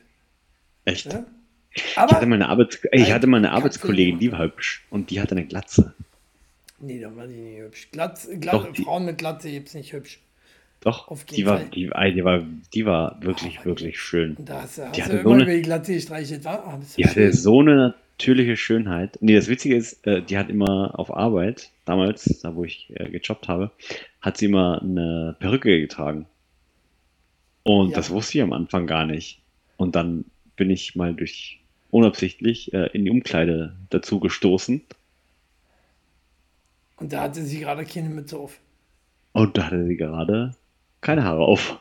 [0.86, 1.12] Echt.
[1.12, 1.26] Ja?
[1.74, 5.20] Ich Aber, hatte, meine Arbeits ich hatte mal eine Arbeitskollegin, die war hübsch und die
[5.20, 5.94] hatte eine Glatze.
[6.80, 7.90] nee, da war die nicht hübsch.
[7.92, 10.20] Glatz, Doch, Glatz, die- Frauen mit Glatze gibt's nicht hübsch.
[10.84, 11.70] Doch, Auf die jeden war, Fall.
[11.70, 12.44] die, ey, die war,
[12.74, 14.36] die war wirklich, wirklich schön.
[14.40, 16.68] Da hast, du- hast Die hatte so eine- über die Glatze gestreichelt, war?
[16.68, 17.34] Ah, Die hatte schön.
[17.34, 19.18] so eine natürliche Schönheit.
[19.22, 23.10] Nee, das Witzige ist, äh, die hat immer auf Arbeit, damals, da wo ich äh,
[23.10, 23.72] gejobbt habe,
[24.22, 26.26] hat sie immer eine Perücke getragen.
[27.64, 27.96] Und Ja.
[27.96, 29.40] das wusste ich am Anfang gar nicht.
[29.78, 30.26] Und dann
[30.58, 31.60] bin ich mal durch,
[31.92, 34.82] unabsichtlich, äh, in die Umkleide dazu gestoßen.
[36.98, 38.60] Und da hatte sie gerade keine Mütze auf.
[39.34, 40.56] Und da hatte sie gerade
[41.04, 41.80] keine Haare auf.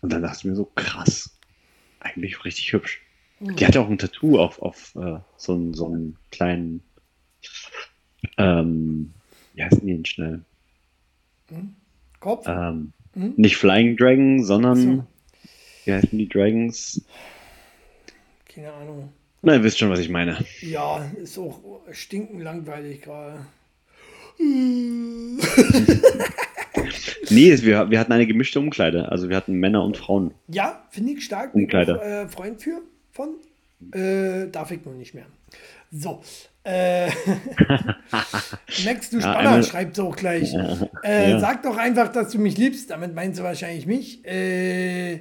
[0.00, 1.38] Und dann dachte ich mir so, krass.
[2.00, 3.02] Eigentlich richtig hübsch.
[3.40, 6.82] Die hatte auch ein Tattoo auf, auf äh, so, einen, so einen kleinen,
[8.36, 9.14] ähm,
[9.54, 10.44] wie heißen die denn schnell?
[12.20, 12.46] Kopf?
[12.46, 14.76] Ähm, Nicht Flying Dragon, sondern?
[14.76, 15.06] So.
[15.84, 17.02] wie heißen die Dragons?
[18.46, 19.12] Keine Ahnung.
[19.42, 20.44] Na, ihr wisst schon, was ich meine.
[20.60, 21.60] Ja, ist auch
[21.92, 23.46] stinkend langweilig gerade.
[27.30, 29.10] Nee, wir, wir hatten eine gemischte Umkleide.
[29.10, 30.32] Also wir hatten Männer und Frauen.
[30.48, 31.52] Ja, finde ich stark.
[31.52, 32.80] Bin ich äh, Freund für
[33.12, 33.30] von.
[33.92, 35.26] Äh, darf ich nur nicht mehr.
[35.90, 36.22] So.
[36.62, 37.06] Äh,
[38.84, 40.52] Max, du Spanner, eine- schreibt auch gleich.
[41.02, 41.40] Äh, ja.
[41.40, 42.90] Sag doch einfach, dass du mich liebst.
[42.90, 44.24] Damit meinst du wahrscheinlich mich.
[44.26, 45.20] Äh,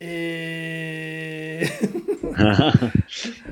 [0.00, 1.66] äh,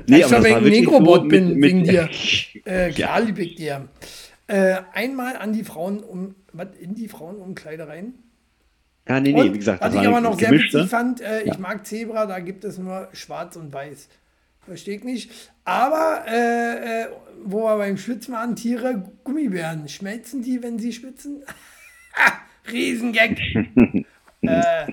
[0.07, 2.09] Nee, ich schon wegen Negrobot mit- bin, mit- wegen dir.
[2.65, 3.89] Äh, klar lieb ich dir.
[4.47, 8.15] Äh, einmal an die Frauen um, was, in die Frauenumkleide rein.
[9.07, 11.41] Ja, nee, nee, Und wie gesagt, was das ich aber noch sehr witzig fand, äh,
[11.41, 11.59] ich Ja.
[11.59, 14.07] mag Zebra, da gibt es nur schwarz und weiß.
[14.61, 15.31] Verstehe ich nicht.
[15.65, 17.07] Aber, äh, äh,
[17.43, 21.43] wo wir beim Schwitzen waren, Tiere, Gummibären, schmelzen die, wenn sie schwitzen?
[22.71, 23.31] Riesengag.
[24.41, 24.85] äh,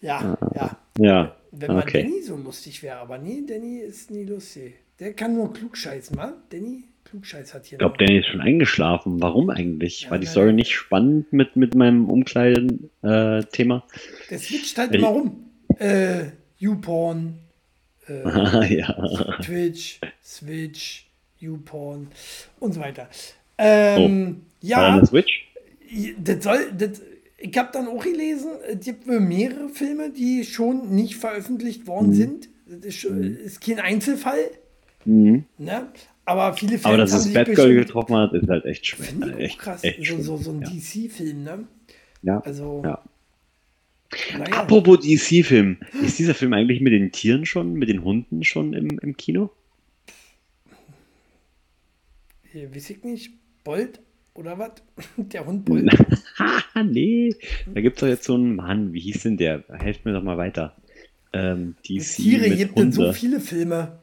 [0.00, 0.78] ja, ja.
[0.98, 2.02] Ja, Wenn mal okay.
[2.02, 4.74] Danny so lustig wäre, aber nee, Danny ist nie lustig.
[4.98, 6.34] Der kann nur klugscheißen, mal.
[6.50, 9.20] Danny, klugscheiß hat hier Ich glaube, Danny ist schon eingeschlafen.
[9.22, 10.02] Warum eigentlich?
[10.02, 13.84] Ja, War die Story nicht spannend mit, mit meinem Umkleiden-Thema?
[14.30, 15.44] Der switcht halt immer rum.
[15.78, 16.26] Äh,
[16.58, 17.34] YouPorn,
[18.68, 19.36] ja.
[19.42, 21.06] Twitch, Switch,
[21.40, 22.08] YouPorn
[22.60, 23.08] und so weiter.
[23.58, 25.44] Ähm, War ja, Switch?
[26.18, 27.02] das soll, das,
[27.38, 31.86] ich habe dann auch gelesen, es gibt mehrere Filme, die schon nicht veröffentlicht Mhm.
[31.86, 32.48] worden sind.
[32.66, 34.50] Das ist, schon, ist kein Einzelfall,
[35.04, 35.44] Mhm.
[35.58, 35.88] ne?
[36.26, 39.06] Aber viele Fans Aber dass es Batgirl getroffen hat, ist halt echt schwer.
[39.22, 39.84] Auch Echt, krass.
[39.84, 40.68] echt so, so, so ein ja.
[40.68, 41.64] DC-Film, ne?
[42.22, 42.40] Ja.
[42.40, 43.02] Also, ja.
[44.36, 44.62] naja.
[44.62, 45.78] Apropos DC-Film.
[46.04, 49.50] Ist dieser Film eigentlich mit den Tieren schon, mit den Hunden schon im, im Kino?
[52.50, 53.30] Hier, weiß ich nicht,
[53.62, 54.00] Bolt
[54.34, 54.72] oder was?
[55.16, 55.88] Der Hund Bolt.
[56.84, 57.34] Nee.
[57.72, 59.64] Da gibt es doch jetzt so einen Mann, wie hieß denn der?
[59.70, 60.76] Helft mir doch mal weiter.
[61.32, 63.98] Ähm, DC Tiere mit gibt es so viele Filme.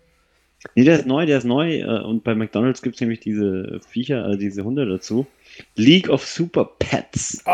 [0.75, 1.79] Nee, der ist neu, der ist neu.
[1.79, 5.27] äh, Und bei McDonalds gibt es nämlich diese Viecher, äh, diese Hunde dazu.
[5.75, 7.41] League of Super Pets.
[7.45, 7.49] Oh,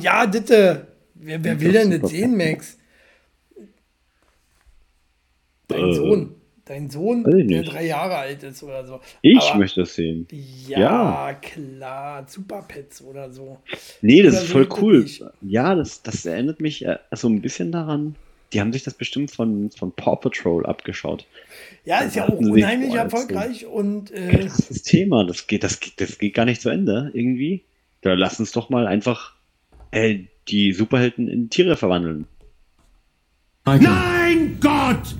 [0.00, 0.86] ja, bitte.
[1.14, 2.08] Wer, wer will denn das super.
[2.08, 2.78] sehen, Max?
[5.68, 6.34] Dein Äh, Sohn.
[6.64, 9.00] Dein Sohn, ich der drei Jahre alt ist oder so.
[9.22, 10.26] Ich Aber- möchte das sehen.
[10.66, 11.34] Ja, Ja.
[11.34, 12.24] klar.
[12.28, 13.58] Superpets oder so.
[14.02, 14.92] Nee, das Oder ist voll cool.
[14.94, 15.22] wirklich.
[15.42, 18.16] Ja, das, das erinnert mich äh, so ein bisschen daran.
[18.52, 21.26] Die haben sich das bestimmt von, von Paw Patrol abgeschaut.
[21.84, 25.80] Ja, ist ja auch unheimlich jetzt so- erfolgreich und äh, Krasses Thema, das geht, das,
[25.80, 27.62] geht, das geht gar nicht zu Ende, irgendwie.
[28.02, 29.34] Da lass uns doch mal einfach
[29.90, 32.26] äh, die Superhelden in Tiere verwandeln.
[33.64, 35.16] Nein, Gott!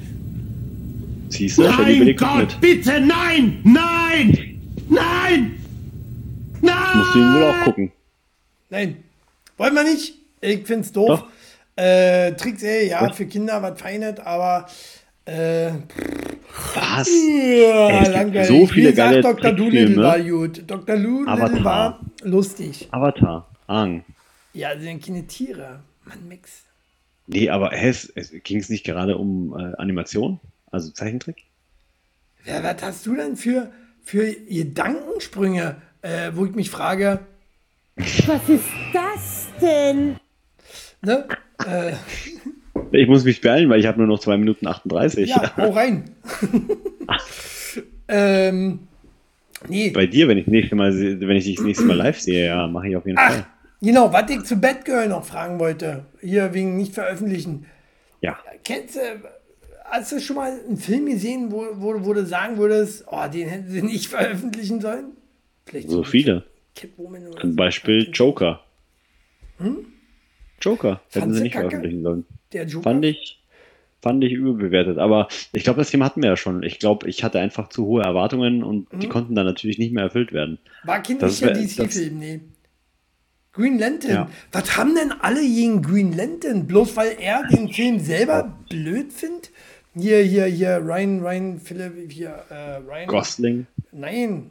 [1.30, 3.58] Siehst du, Nein, Gott, bitte, nein!
[3.64, 4.60] Nein!
[4.88, 5.54] Nein!
[6.62, 6.94] Nein!
[6.94, 7.92] Musst du ihn wohl auch gucken.
[8.70, 8.96] nein,
[9.56, 10.14] wollen wir nicht.
[10.40, 11.08] Ich find's doof.
[11.08, 11.28] Doch.
[11.76, 13.16] Äh, Trickserie, ja, Was?
[13.16, 14.66] für Kinder was Feines, aber
[15.26, 15.70] äh,
[16.74, 17.08] Was?
[17.08, 18.48] ja, langweilig.
[18.48, 19.52] so viele Wie gesagt, geile Dr.
[19.52, 20.62] Doolittle war gut.
[20.66, 20.96] Dr.
[20.96, 21.64] Doolittle Avatar.
[21.64, 22.88] war lustig.
[22.90, 24.04] Avatar, Aang.
[24.54, 25.80] Ja, das sind keine Tiere.
[26.06, 26.62] Mann, Mix.
[27.26, 30.40] Nee, aber hä, es, es ging es nicht gerade um äh, Animation?
[30.70, 31.44] Also Zeichentrick?
[32.46, 33.70] Ja, was hast du denn für,
[34.02, 37.20] für Gedankensprünge, äh, wo ich mich frage,
[37.96, 40.16] Was ist das denn?
[41.06, 41.26] Ne?
[41.66, 41.92] Äh,
[42.92, 45.28] Ich muss mich beeilen, weil ich habe nur noch 2 Minuten 38.
[45.30, 46.04] ja, hau rein.
[48.08, 48.80] ähm,
[49.68, 52.46] nee, Bei dir, wenn ich, nächste Mal, wenn ich dich das nächste Mal live sehe,
[52.46, 53.46] ja, mache ich auf jeden ach, Fall.
[53.80, 57.66] genau, was ich zu Batgirl noch fragen wollte, hier wegen nicht veröffentlichen.
[58.20, 58.38] Ja.
[58.64, 59.00] Kennst du,
[59.84, 63.48] hast du schon mal einen Film gesehen, wo, wo, wo du sagen würdest, oh, den
[63.48, 65.12] hätten sie nicht veröffentlichen sollen?
[65.66, 66.44] Vielleicht So viele.
[66.74, 67.56] Catwoman Zum.
[67.56, 68.60] Beispiel Joker.
[70.60, 71.68] Joker hätten sie nicht kacke?
[71.70, 72.24] veröffentlichen sollen.
[72.52, 72.82] Der Joker?
[72.84, 73.40] Fand ich,
[74.02, 74.98] fand ich überbewertet.
[74.98, 76.62] Aber ich glaube, das Thema hatten wir ja schon.
[76.62, 79.00] Ich glaube, ich hatte einfach zu hohe Erwartungen und Mhm.
[79.00, 80.58] die konnten dann natürlich nicht mehr erfüllt werden.
[80.84, 82.40] War kein wär- DC-Film, nee.
[83.52, 84.10] Green Lantern.
[84.10, 84.30] Ja.
[84.52, 86.66] Was haben denn alle gegen Green Lantern?
[86.66, 89.50] Bloß weil er den Film selber blöd findet?
[89.94, 93.06] Hier, hier, hier, Ryan, Ryan, Philipp, hier, äh, Ryan.
[93.08, 93.66] Gosling.
[93.92, 94.50] Nein.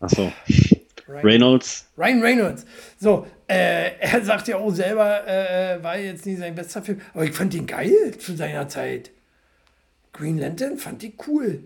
[0.00, 0.32] Achso.
[0.48, 0.79] Ryan,
[1.24, 1.88] Reynolds.
[1.96, 2.66] Ryan Reynolds.
[2.98, 7.00] So, äh, er sagt ja auch selber, äh, war jetzt nie sein bester Film.
[7.14, 9.10] Aber ich fand den geil zu seiner Zeit.
[10.12, 11.60] Green Lantern fand ich cool.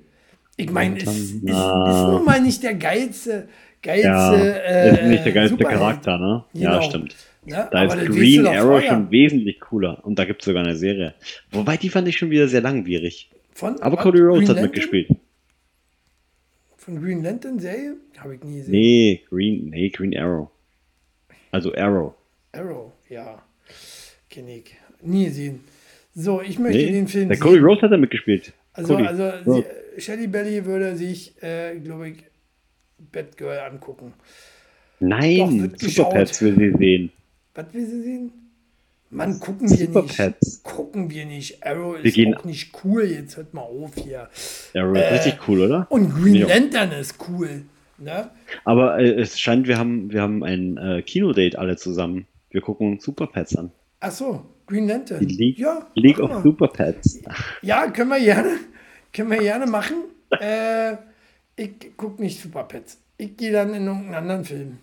[0.56, 3.48] Ich meine, ist, ist, ist nun mal nicht der geilste,
[3.82, 5.80] geilste, Ja, äh, ist nicht der geilste Superheld.
[5.80, 6.44] Charakter, ne?
[6.52, 6.82] Ja, Genau.
[6.82, 7.16] stimmt.
[7.46, 7.68] Ne?
[7.70, 8.88] Da ist Green Arrow vorher.
[8.90, 9.98] schon wesentlich cooler.
[10.04, 11.14] Und da gibt es sogar eine Serie.
[11.50, 13.30] Wobei, die fand ich schon wieder sehr langwierig.
[13.52, 13.96] Von, Aber?
[13.98, 14.62] Cody Rhodes Green hat Lantern?
[14.64, 15.08] mitgespielt.
[16.84, 17.96] Von Green Lantern Serie?
[18.18, 18.72] Habe ich nie gesehen.
[18.72, 20.50] Nee, Green, nee, Green Arrow.
[21.50, 22.14] Also Arrow.
[22.52, 23.42] Arrow, ja.
[24.28, 24.76] Kenne ich.
[25.00, 25.60] Nie gesehen.
[26.14, 27.38] So, ich möchte Nee, den Film der.
[27.38, 28.52] Cody Rhodes hat da mitgespielt.
[28.74, 29.32] Also, Cody also
[29.62, 32.24] sie, Shelly Belly würde sich, äh, glaube ich,
[33.12, 34.12] Batgirl angucken.
[35.00, 36.58] Nein, wird Super Pets geschaut.
[36.58, 37.12] will sie sehen.
[37.54, 38.32] Was will sie sehen?
[39.14, 40.16] Mann, gucken wir Super nicht.
[40.16, 40.62] Pets.
[40.62, 41.64] Gucken wir nicht.
[41.64, 43.04] Arrow Wir ist gehen- auch nicht cool.
[43.04, 44.28] Jetzt hört mal auf hier.
[44.74, 45.86] Arrow ist richtig cool, oder?
[45.90, 46.46] Äh, Und Green Ja.
[46.48, 47.62] Lantern ist cool.
[47.98, 48.30] Ne?
[48.64, 52.26] Aber äh, es scheint, wir haben, wir haben ein äh, Kinodate alle zusammen.
[52.50, 53.70] Wir gucken Super Pets an.
[54.00, 55.20] Ach so, Green Lantern.
[55.26, 56.42] Die League, ja, League of.
[56.42, 57.20] Super Pets.
[57.62, 58.50] Ja, können wir gerne,
[59.12, 59.96] können wir gerne machen.
[60.40, 60.94] Äh,
[61.56, 62.98] ich gucke nicht Super Pets.
[63.16, 64.78] Ich gehe dann in irgendeinen anderen Film.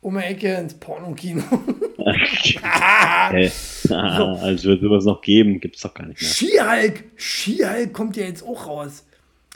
[0.00, 1.42] Um die Ecke ins Porno-Kino.
[3.30, 3.50] Hey.
[3.90, 6.30] Als würde sowas noch geben, gibt es doch gar nicht mehr.
[6.30, 7.04] She-Hulk.
[7.16, 9.04] She-Hulk kommt ja jetzt auch raus.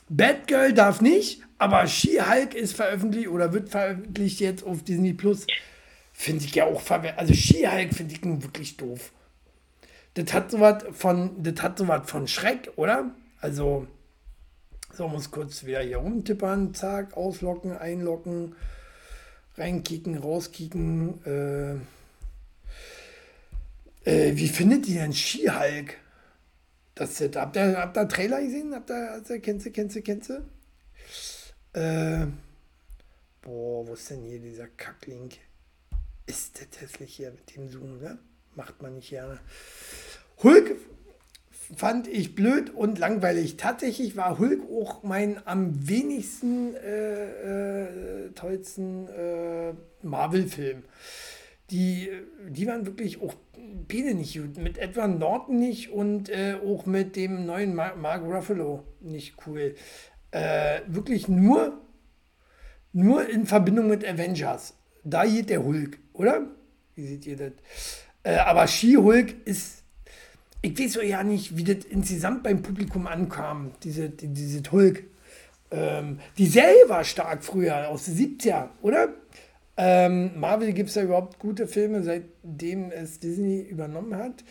[0.08, 5.46] Batgirl darf nicht, aber She-Hulk ist veröffentlicht oder wird veröffentlicht jetzt auf Disney Plus.
[6.12, 7.18] Finde ich ja auch verwerflich.
[7.18, 9.12] Also She-Hulk finde ich nun wirklich doof.
[10.14, 13.10] Das hat sowas von, das hat sowas von Schreck, oder?
[13.40, 13.88] Also,
[14.92, 18.54] so muss kurz wieder hier rumtippern, zack, auslocken, einlocken,
[19.56, 21.24] reinkicken, rauskicken.
[21.24, 21.80] Äh,
[24.04, 25.98] äh, wie findet ihr denn She-Hulk?
[26.94, 28.74] Das ist, habt ihr, habt ihr Trailer gesehen?
[28.74, 30.34] Habt ihr, ihr, kennst du, kennst du, kennst du?
[31.78, 32.26] Äh,
[33.42, 35.38] boah, wo ist denn hier dieser Kacklink?
[36.26, 38.18] Ist das hässlich hier mit dem Zoom, ne?
[38.54, 39.40] Macht man nicht gerne.
[40.42, 40.76] Hulk
[41.76, 43.56] fand ich blöd und langweilig.
[43.56, 50.84] Tatsächlich war Hulk auch mein am wenigsten äh, äh, tollsten äh, Marvel-Film.
[51.74, 52.08] Die,
[52.48, 53.34] die waren wirklich auch
[53.88, 54.56] beide nicht gut.
[54.58, 59.74] Mit Edward Norton nicht und äh, auch mit dem neuen Mar Mark Ruffalo nicht cool.
[60.30, 61.80] Äh, wirklich nur,
[62.92, 64.74] nur in Verbindung mit Avengers.
[65.02, 66.46] Da geht der Hulk, oder?
[66.94, 67.52] Wie seht ihr das?
[68.22, 69.82] Äh, aber She-Hulk ist
[70.62, 75.02] ich weiß ja nicht, wie das insgesamt beim Publikum ankam, diese, die, diese Hulk.
[75.72, 79.08] Ähm, die Serie war stark früher, aus den 70er, oder?
[79.76, 84.44] Ähm, Marvel gibt es ja überhaupt gute Filme, seitdem es Disney übernommen hat.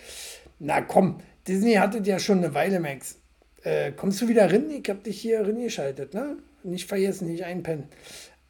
[0.59, 3.17] Na komm, Disney hatte ja schon eine Weile, Max.
[3.63, 4.69] Äh, kommst du wieder rein?
[4.69, 6.37] Ich hab dich hier reingeschaltet, ne?
[6.63, 7.85] Nicht vergessen, nicht einpennen.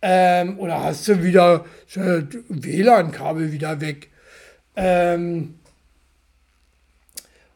[0.01, 1.65] Ähm, oder hast du wieder
[2.49, 4.09] WLAN-Kabel wieder weg?
[4.75, 5.59] Ähm,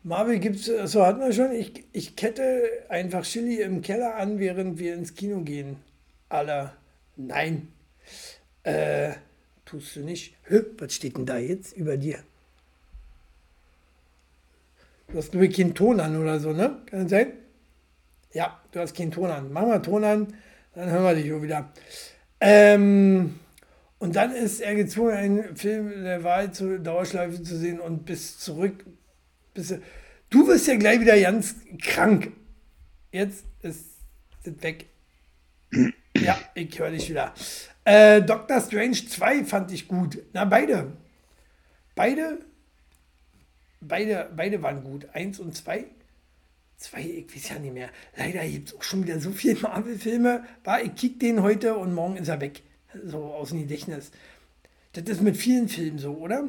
[0.03, 1.51] Marvel gibt's, so hatten wir schon.
[1.51, 5.78] Ich, ich kette einfach Chili im Keller an, während wir ins Kino gehen.
[6.30, 6.74] Aller.
[7.18, 7.68] Nein.
[8.68, 9.13] Äh,
[9.63, 10.36] tust du nicht.
[10.43, 12.20] Hö, was steht denn da jetzt über dir?
[15.07, 16.82] Du hast nur keinen Ton an oder so, ne?
[16.88, 17.32] Kann das sein?
[18.34, 19.53] Ja, du hast keinen Ton an.
[19.53, 20.34] Mach mal Ton an,
[20.76, 21.72] dann hören wir dich auch wieder.
[22.41, 23.39] Ähm,
[23.99, 28.38] und dann ist er gezwungen, einen Film der Wahl zur Dauerschleife zu sehen und bis
[28.38, 28.84] zurück.
[29.53, 29.76] Bis,
[30.30, 32.34] du wirst ja gleich wieder ganz krank.
[33.13, 33.86] Jetzt ist
[34.43, 34.88] es weg.
[36.18, 37.34] Ja, ich höre dich wieder.
[37.88, 40.18] Äh, Doctor Strange 2 fand ich gut.
[40.34, 40.92] Na, beide.
[41.96, 42.40] Beide.
[43.80, 45.08] Beide, beide waren gut.
[45.14, 45.86] Eins und zwei.
[46.76, 47.88] Zwei, ich weiß ja nicht mehr.
[48.18, 50.44] Leider gibt es auch schon wieder so viele Marvel-Filme.
[50.66, 52.62] War, ich kick den heute und morgen ist er weg.
[53.06, 54.12] So aus dem Gedächtnis.
[54.92, 56.44] Das ist mit vielen Filmen so, oder?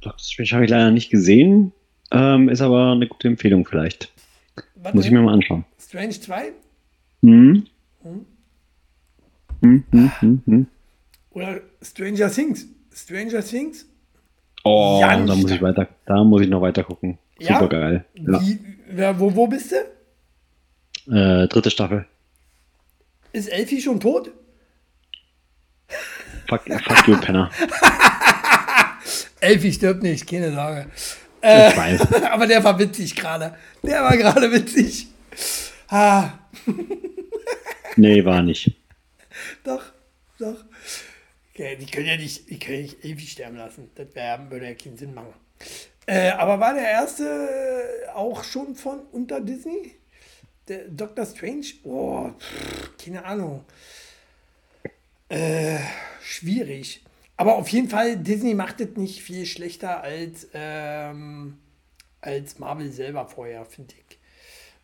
[0.00, 1.72] Doctor Strange habe ich leider nicht gesehen.
[2.10, 4.10] Ähm, ist aber eine gute Empfehlung vielleicht.
[4.76, 5.66] Was Muss ich mir mal anschauen.
[5.78, 6.52] Strange 2?
[7.20, 7.66] Hm?
[8.02, 8.26] Hm,
[9.62, 10.66] hm, hm, hm.
[11.30, 12.66] Oder Stranger Things?
[12.94, 13.86] Stranger Things?
[14.64, 17.18] Oh, Ganz da muss ich weiter, da muss ich noch weiter gucken.
[17.38, 17.54] Ja?
[17.54, 18.04] Super geil.
[18.14, 18.40] Ja.
[18.40, 18.58] Wie,
[19.18, 21.12] wo, wo bist du?
[21.12, 22.06] Äh, dritte Staffel.
[23.32, 24.30] Ist Elfie schon tot?
[26.48, 27.50] Fuck, fuck you, Penner.
[29.40, 30.86] Elfie stirbt nicht, keine Sorge.
[31.40, 32.22] Ich weiß.
[32.30, 33.54] Aber der war witzig gerade.
[33.82, 35.08] Der war gerade witzig.
[35.88, 36.30] Ah,
[37.96, 38.74] Nee, war nicht.
[39.64, 39.84] Doch,
[40.38, 40.64] doch.
[41.52, 43.90] Okay, die können ja nicht, die können nicht Elfie sterben lassen.
[43.94, 45.34] Das wär, würde ja keinen Sinn machen.
[46.06, 49.96] Äh, aber war der erste äh, auch schon von unter Disney?
[50.68, 51.66] Der Doctor Strange?
[51.84, 53.64] Oh, pff, keine Ahnung.
[55.28, 55.78] Äh,
[56.22, 57.02] schwierig.
[57.36, 61.58] Aber auf jeden Fall, Disney macht es nicht viel schlechter als, ähm,
[62.20, 64.18] als Marvel selber vorher, finde ich.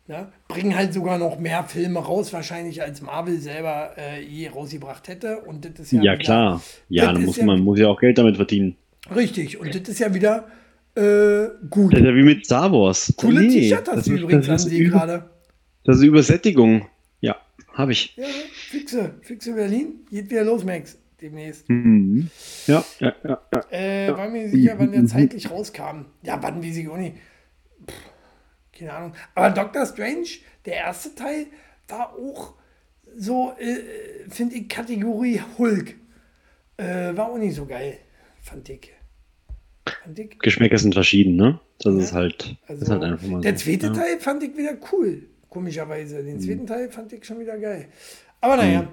[0.09, 0.31] Ne?
[0.47, 5.37] Bringen halt sogar noch mehr Filme raus, wahrscheinlich als Marvel selber äh, je rausgebracht hätte.
[5.41, 6.63] Und das ist ja, Ja, wieder- klar.
[6.89, 8.75] Ja, dann muss ja- man muss ja auch Geld damit verdienen.
[9.15, 10.47] Richtig, und das ist ja wieder
[10.95, 11.93] äh, gut.
[11.93, 13.13] Das ist ja wie mit Star Wars.
[13.17, 15.29] Coole Nee, T-Shirt hast das du ist- übrigens das an sie gerade.
[15.83, 16.87] Das ist Übersättigung.
[17.21, 17.35] Ja,
[17.73, 18.15] habe ich.
[18.17, 18.25] Ja,
[18.69, 19.99] fixe, fixe Berlin.
[20.09, 21.69] Geht wieder los, Max, demnächst.
[21.69, 22.29] Mhm.
[22.65, 23.63] Ja, ja, ja, ja.
[23.69, 26.05] Äh, war mir sicher, wann der zeitlich rauskam.
[26.23, 27.13] Ja, wann weiß ich auch nicht.
[27.87, 27.95] Pff,
[28.79, 29.13] keine Ahnung.
[29.35, 30.27] Aber Doctor Strange,
[30.65, 31.47] der erste Teil,
[31.87, 32.53] war auch
[33.15, 35.95] so, äh, finde ich, Kategorie Hulk.
[36.77, 37.97] Äh, war auch nicht so geil,
[38.41, 38.91] fand ich.
[40.03, 40.39] Fand ich.
[40.39, 41.59] Geschmäcker sind verschieden, ne?
[41.79, 42.17] Das ist Ja.
[42.17, 43.65] halt, Also, ist halt einfach mal der so.
[43.65, 43.93] zweite ja.
[43.93, 46.21] Teil fand ich wieder cool, komischerweise.
[46.21, 46.25] Mhm.
[46.25, 47.89] Den zweiten Teil fand ich schon wieder geil.
[48.41, 48.87] Aber naja,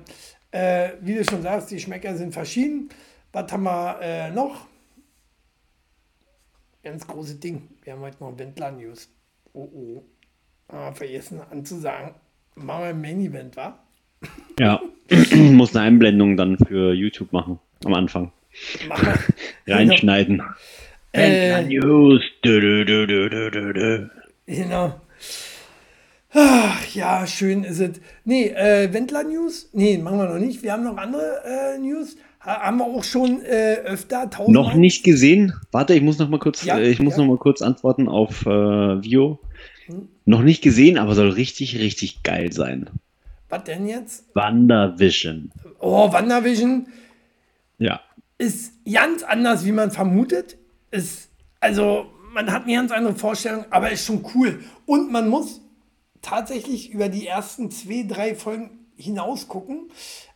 [0.50, 2.88] äh, wie du schon sagst, die Schmecker sind verschieden.
[3.32, 4.66] Was haben wir äh, noch?
[6.82, 7.68] Ganz großes Ding.
[7.82, 9.08] Wir haben heute noch Wendler-News.
[9.56, 10.02] Oh oh.
[10.68, 12.10] Ah, vergessen anzusagen.
[12.56, 13.78] Machen wir ein Main-Event, wa?
[14.60, 14.82] Ja.
[15.34, 17.58] Muss eine Einblendung dann für YouTube machen.
[17.86, 18.32] Am Anfang.
[18.86, 19.74] Wir.
[19.74, 20.42] Reinschneiden.
[21.14, 22.22] Äh, News.
[22.44, 24.08] Dö, dö, dö, dö, dö, dö, dö.
[24.46, 25.00] Genau.
[26.34, 28.00] Ach, ja, schön ist es.
[28.24, 29.70] Nee, äh, Wendler-News?
[29.72, 30.62] Nee, machen wir noch nicht.
[30.62, 32.16] Wir haben noch andere äh, News.
[32.44, 35.54] Ha haben wir auch schon äh, öfter tausend Noch nicht gesehen.
[35.72, 37.22] Warte, ich muss noch mal kurz, Ja, äh, ich muss ja.
[37.22, 39.40] Noch mal kurz antworten auf äh, Vio.
[40.24, 42.90] Noch nicht gesehen, aber soll richtig, richtig geil sein.
[43.48, 44.24] Was denn jetzt?
[44.34, 45.52] WandaVision.
[45.78, 46.88] Oh, WandaVision
[47.78, 48.00] Ja.
[48.38, 50.56] ist ganz anders, wie man vermutet.
[50.90, 51.28] Ist,
[51.60, 54.60] also, man hat eine ganz andere Vorstellung, aber ist schon cool.
[54.84, 55.60] Und man muss
[56.22, 59.90] tatsächlich über die ersten zwei, drei Folgen hinaus gucken.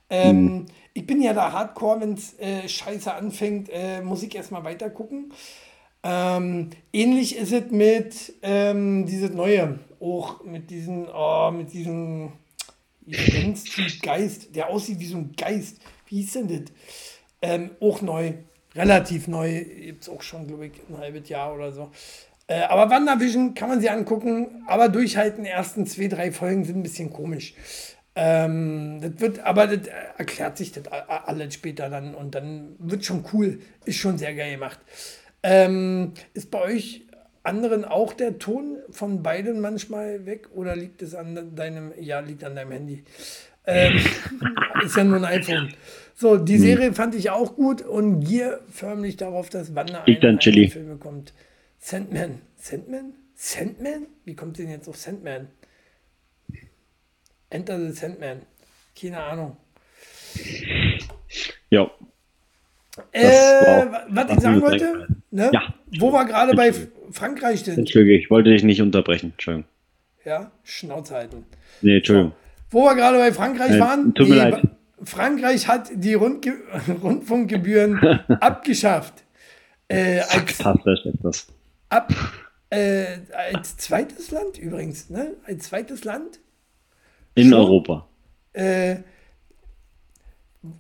[0.09, 4.65] Ähm, Ich bin ja da hardcore, wenn es äh, scheiße anfängt, äh, muss ich erstmal
[4.65, 5.33] weiter gucken.
[6.03, 12.33] Ähm, ähnlich ist es mit ähm, dieses neue, auch mit diesen, oh, mit diesem
[14.03, 15.79] Geist, der aussieht wie so ein Geist.
[16.07, 16.73] Wie hieß denn das?
[17.43, 18.33] Ähm, auch neu,
[18.75, 21.91] relativ neu, gibt es auch schon, glaube ich, ein halbes Jahr oder so.
[22.47, 26.83] Äh, aber WandaVision kann man sich angucken, aber durchhalten, ersten zwei, drei Folgen sind ein
[26.83, 27.55] bisschen komisch.
[28.17, 33.05] Ähm, das wird, aber das äh, erklärt sich das alles später dann und dann wird
[33.05, 34.81] schon cool, ist schon sehr geil gemacht.
[35.43, 37.03] Ähm, ist bei euch
[37.43, 42.45] anderen auch der Ton von beiden manchmal weg oder liegt es an deinem, ja, liegt
[42.45, 43.05] an deinem Handy?
[43.66, 43.99] Ähm,
[44.84, 45.72] ist ja nur ein iPhone.
[46.14, 46.61] So, die Hm.
[46.61, 50.05] Serie fand ich auch gut und gier förmlich darauf, dass Wanda
[50.38, 50.68] Chili.
[50.68, 51.32] Film bekommt.
[51.78, 52.43] Sandman.
[52.57, 53.14] Sandman?
[53.34, 54.07] Sandman?
[54.26, 55.49] Wie kommt denn jetzt auf Sandman?
[57.49, 58.43] Enter the Sandman.
[59.01, 59.57] Keine Ahnung.
[61.70, 61.91] Ja.
[63.12, 65.51] Äh, war was ich sagen wollte, ne?
[65.53, 65.74] Ja.
[65.99, 66.72] wo wir gerade bei
[67.12, 67.78] Frankreich sind.
[67.78, 69.30] Entschuldige, ich wollte dich nicht unterbrechen.
[69.32, 69.68] Entschuldigung.
[70.24, 71.47] Ja, Schnauze halten.
[71.82, 72.32] Nee, Entschuldigung.
[72.70, 74.62] Wo wir gerade bei Frankreich Äh, waren, tut mir leid.
[75.03, 76.55] Frankreich hat die Rundge
[77.03, 77.99] Rundfunkgebühren
[78.41, 79.14] abgeschafft.
[79.88, 80.64] Äh, als, ist
[81.22, 81.47] das.
[81.88, 82.12] ab,
[82.70, 83.07] äh,
[83.51, 85.34] als zweites Land übrigens, ne?
[85.47, 86.38] Als zweites Land.
[87.34, 87.59] In Schon?
[87.59, 88.07] Europa.
[88.53, 88.97] Äh,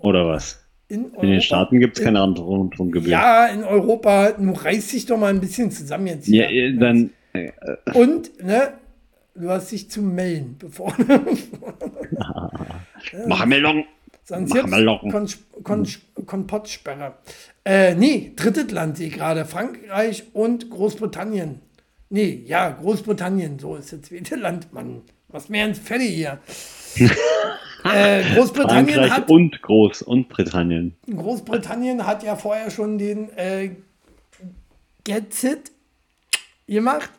[0.00, 0.60] Oder was?
[0.90, 3.10] In, Europa, In den Staaten gibt es keine anderen Rundfunkgebühren.
[3.12, 4.34] Ja, in Europa.
[4.38, 6.66] Nun reiß dich doch mal ein bisschen zusammen jetzt Ja, hier.
[6.68, 7.10] äh, dann.
[7.32, 7.50] Äh,
[7.94, 8.74] Und, ne?
[9.34, 10.92] Du hast dich zu melden, bevor.
[13.26, 13.84] mach Meldung!
[14.24, 15.00] Sonst Mach jetzt.
[15.10, 15.28] Kon
[15.64, 15.86] Kon
[16.26, 17.14] Kompottsperre.
[17.64, 19.44] Äh, nee, drittes Land sehe ich gerade.
[19.44, 21.60] Frankreich und Großbritannien.
[22.10, 23.58] Nee, ja, Großbritannien.
[23.58, 25.02] So ist das zweite Land, Mann.
[25.28, 26.38] Was mir ins Fette hier.
[27.84, 30.96] äh, Großbritannien, Frankreich hat, und Groß und Britannien.
[31.10, 33.70] Großbritannien hat ja vorher schon den äh,
[35.04, 35.70] Get-Sit
[36.66, 37.10] gemacht.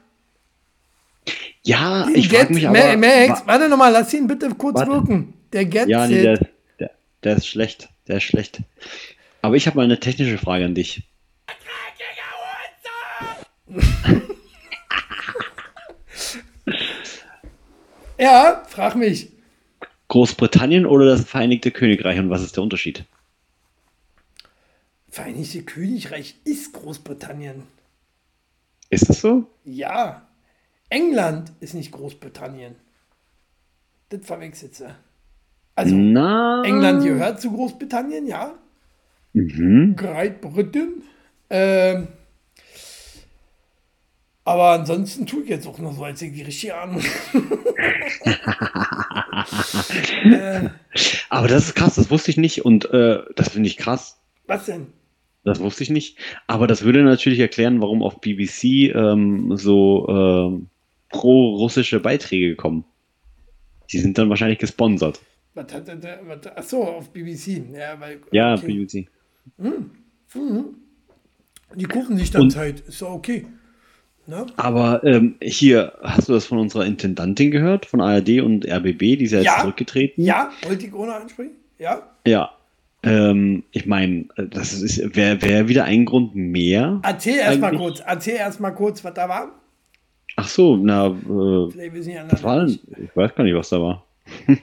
[1.64, 2.78] Ja, Den ich frage mich aber.
[2.78, 4.92] Ma- Max, wa- warte nochmal, lass ihn bitte kurz Warte.
[4.92, 5.34] wirken.
[5.54, 5.90] Der Get-Sit.
[5.90, 6.46] ja, nee, der, ist-
[6.80, 6.92] der,
[7.24, 7.90] der ist schlecht.
[8.08, 8.62] Der ist schlecht.
[9.42, 11.04] Aber ich habe mal eine technische Frage an dich.
[18.18, 19.32] ja, frag mich.
[20.12, 23.06] Großbritannien oder das Vereinigte Königreich und was ist der Unterschied?
[25.08, 27.64] Vereinigte Königreich ist Großbritannien.
[28.90, 29.48] Ist das so?
[29.64, 30.28] Ja.
[30.90, 32.76] England ist nicht Großbritannien.
[34.10, 34.94] Das verwechselt sie.
[35.76, 36.62] Also, Na.
[36.66, 38.54] England gehört zu Großbritannien, ja.
[39.32, 39.96] Mhm.
[39.96, 41.04] Great Britain.
[41.50, 42.10] Ähm,
[44.44, 47.02] aber ansonsten tue ich jetzt auch noch so, als ich die richtige Ahnung.
[51.30, 54.20] Aber das ist krass, das wusste ich nicht und äh, das finde ich krass.
[54.48, 54.88] Was denn?
[55.44, 56.18] Das wusste ich nicht.
[56.48, 60.68] Aber das würde natürlich erklären, warum auf BBC ähm, so ähm,
[61.10, 62.86] pro-russische Beiträge kommen.
[63.92, 65.20] Die sind dann wahrscheinlich gesponsert.
[65.54, 67.64] Was hat der, was, achso, auf BBC.
[67.74, 68.68] Ja, weil, Ja, okay.
[68.68, 69.10] BBC.
[71.76, 72.82] Die gucken sich dann Und- Zeit.
[72.82, 73.48] Ist doch okay.
[74.28, 74.46] Ne?
[74.56, 79.24] Aber ähm, hier, hast du das von unserer Intendantin gehört, von ARD und RBB, die
[79.24, 79.60] ist ja jetzt Ja.
[79.62, 80.24] zurückgetreten?
[80.24, 81.52] Ja, wollte ich ohne ansprechen?
[81.80, 82.04] Ja.
[82.26, 82.52] Ja.
[83.04, 87.00] Ähm, ich meine, das ist wäre wär wieder ein Grund mehr.
[87.04, 88.00] Erzähl erst mal Eigentlich- kurz.
[88.06, 89.52] Erzähl erst mal kurz, was da war.
[90.38, 91.92] Ach so, na, äh, die
[92.30, 92.66] was war denn?
[92.68, 92.84] nicht.
[93.04, 94.06] Ich weiß gar nicht, was da war.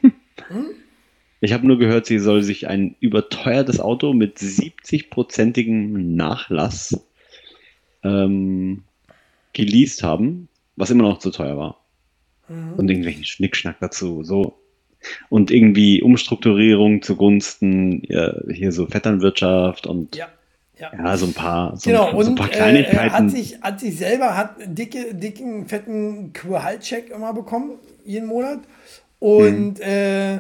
[1.41, 7.01] Ich habe nur gehört, sie soll sich ein überteuertes Auto mit 70-prozentigem Nachlass
[8.03, 8.83] ähm,
[9.53, 11.85] geleast haben, was immer noch zu teuer war.
[12.49, 14.25] Und irgendwelchen Schnickschnack dazu.
[14.25, 14.59] So.
[15.29, 20.29] Und irgendwie Umstrukturierung zugunsten ja, hier so Vetternwirtschaft und ja,
[20.79, 21.17] Ja.
[21.19, 23.13] so ein paar, so, Genau, ein, so ein und paar äh, Kleinigkeiten.
[23.13, 27.73] hat, sich, hat sich selber hat einen dicke, dicken, fetten Gehaltscheck immer bekommen,
[28.07, 28.61] jeden Monat.
[29.19, 30.39] Und, äh,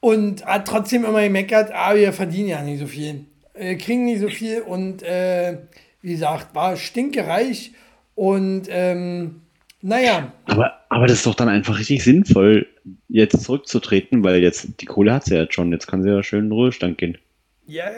[0.00, 3.24] und hat trotzdem immer gemeckert, ah, wir verdienen ja nicht so viel.
[3.54, 5.58] Wir kriegen nicht so viel und äh,
[6.06, 7.72] wie gesagt, war stinkereich
[8.14, 9.42] und ähm,
[9.82, 12.68] naja, Aber, aber das ist doch dann einfach richtig sinnvoll,
[13.08, 15.72] jetzt zurückzutreten, weil jetzt die Kohle hat sie ja jetzt schon.
[15.72, 17.18] Jetzt kann sie ja schön in den Ruhestand gehen.
[17.66, 17.90] Ja,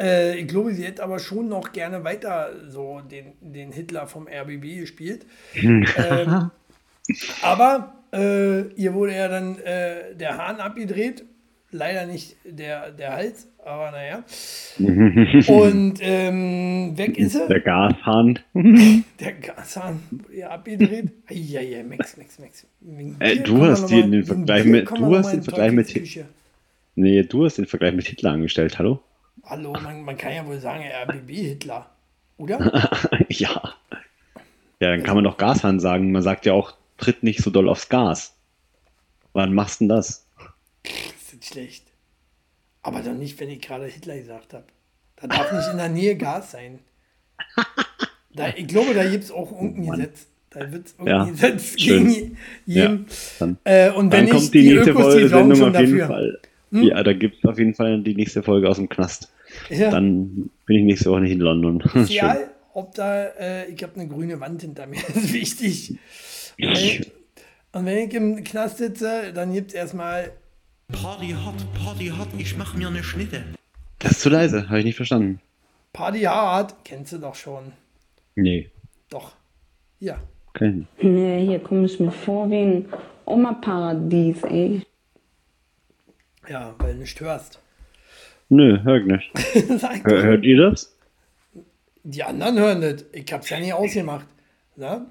[0.00, 4.26] äh, ich glaube, sie hätte aber schon noch gerne weiter so den, den Hitler vom
[4.26, 5.26] RBB gespielt.
[5.54, 6.50] ähm,
[7.42, 11.24] aber äh, ihr wurde ja dann äh, der Hahn abgedreht.
[11.70, 14.22] Leider nicht der, der Hals, aber naja.
[15.48, 17.60] Und ähm, weg ist Der er.
[17.60, 18.38] Gashahn.
[18.54, 21.10] Der Gashahn wurde ja abgedreht.
[21.28, 22.66] Eieiei, Max, Max, Max.
[23.20, 26.24] Äh, du hast mal- den Vergleich mit- du hast den Vergleich mit-.
[26.96, 29.00] Nee, du hast den Vergleich mit Hitler angestellt, hallo?
[29.44, 31.86] Hallo, man, man kann ja wohl sagen, RBB-Hitler,
[32.38, 32.90] oder?
[33.28, 33.74] ja.
[34.80, 36.12] Ja, dann kann man doch Gashahn sagen.
[36.12, 38.34] Man sagt ja auch, tritt nicht so doll aufs Gas.
[39.32, 40.26] Wann machst du denn das?
[40.82, 41.83] Das ist schlecht.
[42.84, 44.64] Aber doch nicht, wenn ich gerade Hitler gesagt habe.
[45.16, 46.78] Da darf nicht in der Nähe Gas sein.
[48.36, 50.26] Da, ich glaube, da gibt es auch irgendein Gesetz.
[50.50, 52.08] Da wird es Ja, irgendein Gesetz schön.
[52.08, 53.06] gegen jeden.
[53.38, 56.02] Dann, Äh, und wenn dann kommt die, die nächste Ökos, Folge Sendung auf jeden dafür.
[56.02, 56.08] Hm?
[56.08, 56.38] Fall.
[56.72, 59.32] Ja, da gibt es auf jeden Fall die nächste Folge aus dem Knast.
[59.70, 61.80] Ja, Dann bin ich nächste Woche nicht in London.
[62.08, 65.94] Egal, ob da, äh, ich habe eine grüne Wand hinter mir, das ist wichtig.
[66.56, 67.12] Ich,
[67.70, 70.32] und wenn ich im Knast sitze, dann gibt es erstmal
[70.92, 73.44] Party hart, Party hart, ich mach mir eine Schnitte.
[73.98, 75.40] Das ist zu leise, habe ich nicht verstanden.
[75.92, 77.72] Party Hard, kennst du doch schon.
[78.34, 78.70] Nee,
[79.10, 79.32] Doch.
[80.00, 80.18] Ja.
[80.52, 80.88] kein.
[81.00, 82.88] Nee, hier komme ich mir vor wie ein
[83.26, 84.82] Oma-Paradies, ey.
[86.48, 87.60] Ja, weil du nicht hörst.
[88.48, 89.32] Nö, hör ich nicht.
[90.04, 90.94] Hör, hört ihr das?
[92.02, 93.04] Die anderen hören das.
[93.12, 94.26] Ich hab's ja nicht ausgemacht.
[94.76, 95.06] Na?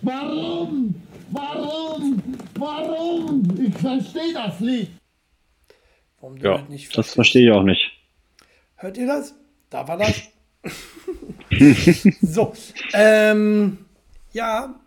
[0.00, 0.94] Warum?
[1.30, 2.22] Warum?
[2.58, 3.48] Warum?
[3.60, 4.92] Ich verstehe das nicht.
[6.20, 7.14] Warum du Ja, das nicht das verstehst?
[7.14, 7.90] verstehe ich auch nicht.
[8.76, 9.34] Hört ihr das?
[9.70, 10.22] Da war das.
[12.22, 12.52] so.
[12.92, 13.78] Ähm,
[14.32, 14.78] ja.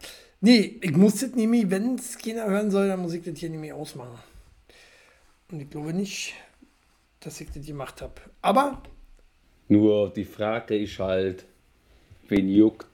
[0.41, 3.49] Nee, ich muss das nämlich, wenn es keiner hören soll, dann muss ich das hier
[3.49, 4.17] nämlich ausmachen.
[5.51, 6.33] Und ich glaube nicht,
[7.19, 8.13] dass ich das gemacht habe.
[8.41, 8.81] Aber
[9.67, 11.45] Nur die Frage ist halt,
[12.29, 12.87] wen juckt.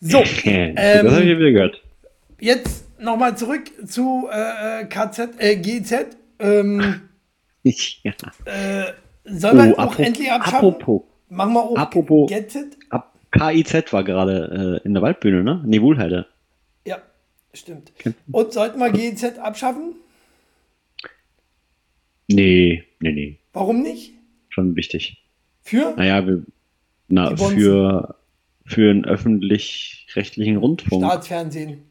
[0.00, 1.82] so, das habe ich wieder gehört.
[2.40, 6.16] jetzt nochmal zurück zu äh, äh, KZ, äh, GZ.
[6.38, 7.00] Ähm,
[7.62, 8.12] ja.
[9.24, 10.68] sollen wir Oh, auch endlich abschaffen?
[10.68, 11.02] apropos.
[11.28, 12.76] Machen wir auch Apropos- GZ?
[12.90, 15.62] Ab KIZ war gerade äh, in der Waldbühne, ne?
[15.66, 16.26] Nee, Wohlheide.
[16.86, 16.98] Ja,
[17.52, 17.92] stimmt.
[18.30, 19.94] Und sollten wir GZ abschaffen?
[22.28, 23.38] Nee, nee, nee.
[23.52, 24.12] Warum nicht?
[24.48, 25.22] Schon wichtig.
[25.62, 25.94] Für?
[25.96, 26.42] Naja, wir,
[27.08, 28.16] na, für,
[28.64, 31.04] für einen öffentlich-rechtlichen Rundfunk.
[31.04, 31.82] Staatsfernsehen.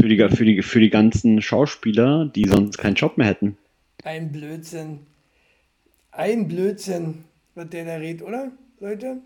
[0.00, 3.56] Für die, für, die, für die ganzen Schauspieler, die sonst keinen Job mehr hätten.
[4.02, 5.00] Ein Blödsinn.
[6.10, 7.24] Ein Blödsinn,
[7.54, 9.18] was der da redet, oder, Leute?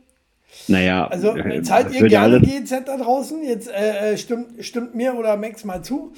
[0.69, 3.43] Naja, Also äh, zahlt ihr gerne GZ da draußen?
[3.43, 6.13] Jetzt äh, äh, stimmt, stimmt mir oder Max mal zu.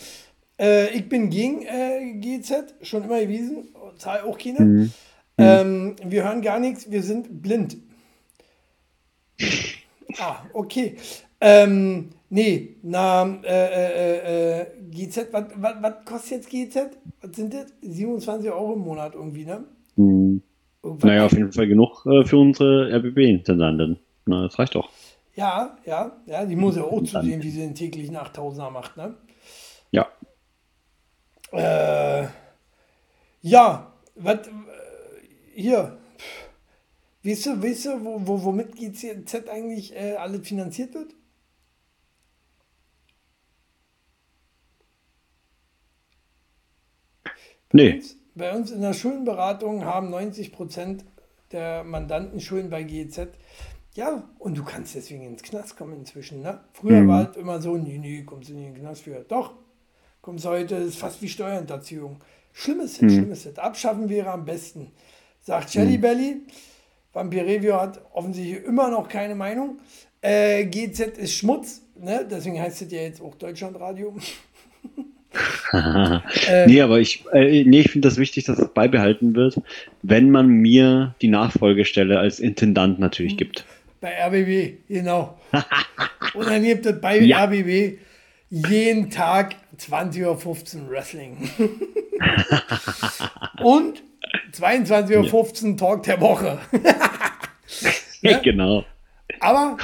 [0.58, 4.60] Äh, ich bin gegen äh, GZ, schon immer gewesen, zahle auch keine.
[4.60, 4.92] Mhm.
[5.38, 7.76] Ähm, wir hören gar nichts, wir sind blind.
[10.18, 10.96] Ah, okay.
[11.42, 16.96] Ähm, nee, na, äh, äh, äh, GZ, was was kostet jetzt GZ?
[17.22, 17.66] Was sind das?
[17.82, 19.64] 27 Euro im Monat irgendwie, ne?
[19.96, 20.42] Hm,
[20.82, 23.98] Irgendwann- naja, auf jeden Fall genug äh, für unsere RBB-Intendanten.
[24.26, 24.90] Na, das reicht doch.
[25.34, 29.14] Ja, ja, ja, die muss ja auch zusehen, wie sie den täglichen 8000er macht, ne?
[29.90, 30.06] Ja.
[31.52, 32.26] Äh,
[33.42, 34.50] ja, was, äh,
[35.54, 35.98] hier,
[37.22, 41.14] weißt du, weißt du, wo, wo, womit GZ eigentlich äh, alles finanziert wird?
[47.72, 48.00] Nee.
[48.34, 51.04] bei uns in der Schuldenberatung haben 90 Prozent
[51.52, 53.28] der Mandanten Schulden bei GEZ.
[53.94, 56.42] Ja, und du kannst deswegen ins Knast kommen inzwischen.
[56.42, 56.60] Ne?
[56.74, 57.08] Früher Mhm.
[57.08, 59.24] war es immer so, nee, nee, kommst du nicht in den Knast für.
[59.26, 59.54] Doch,
[60.20, 62.18] kommst du heute, ist fast wie Steuerhinterziehung.
[62.52, 63.08] Schlimm ist Mhm.
[63.08, 63.58] es, schlimm ist es.
[63.58, 64.92] Abschaffen wäre am besten.
[65.40, 66.42] Sagt Shelly Belly,
[67.12, 69.78] Vampirevio hat offensichtlich immer noch keine Meinung.
[70.20, 72.26] Äh, GZ ist Schmutz, ne?
[72.30, 74.14] deswegen heißt es ja jetzt auch Deutschlandradio.
[76.66, 79.60] nee, aber ich, äh, nee, ich finde das wichtig, dass es beibehalten wird,
[80.02, 83.38] wenn man mir die Nachfolgestelle als Intendant natürlich Mhm.
[83.38, 83.64] gibt.
[84.00, 85.38] Bei RBB, genau.
[86.34, 87.44] Und dann gibt es bei Ja.
[87.44, 87.98] RBB
[88.50, 91.50] jeden Tag 20.15 Uhr Wrestling.
[93.62, 94.02] Und
[94.52, 96.58] 22.15 Uhr Talk der Woche.
[98.22, 98.38] Ja?
[98.38, 98.84] genau.
[99.40, 99.76] Aber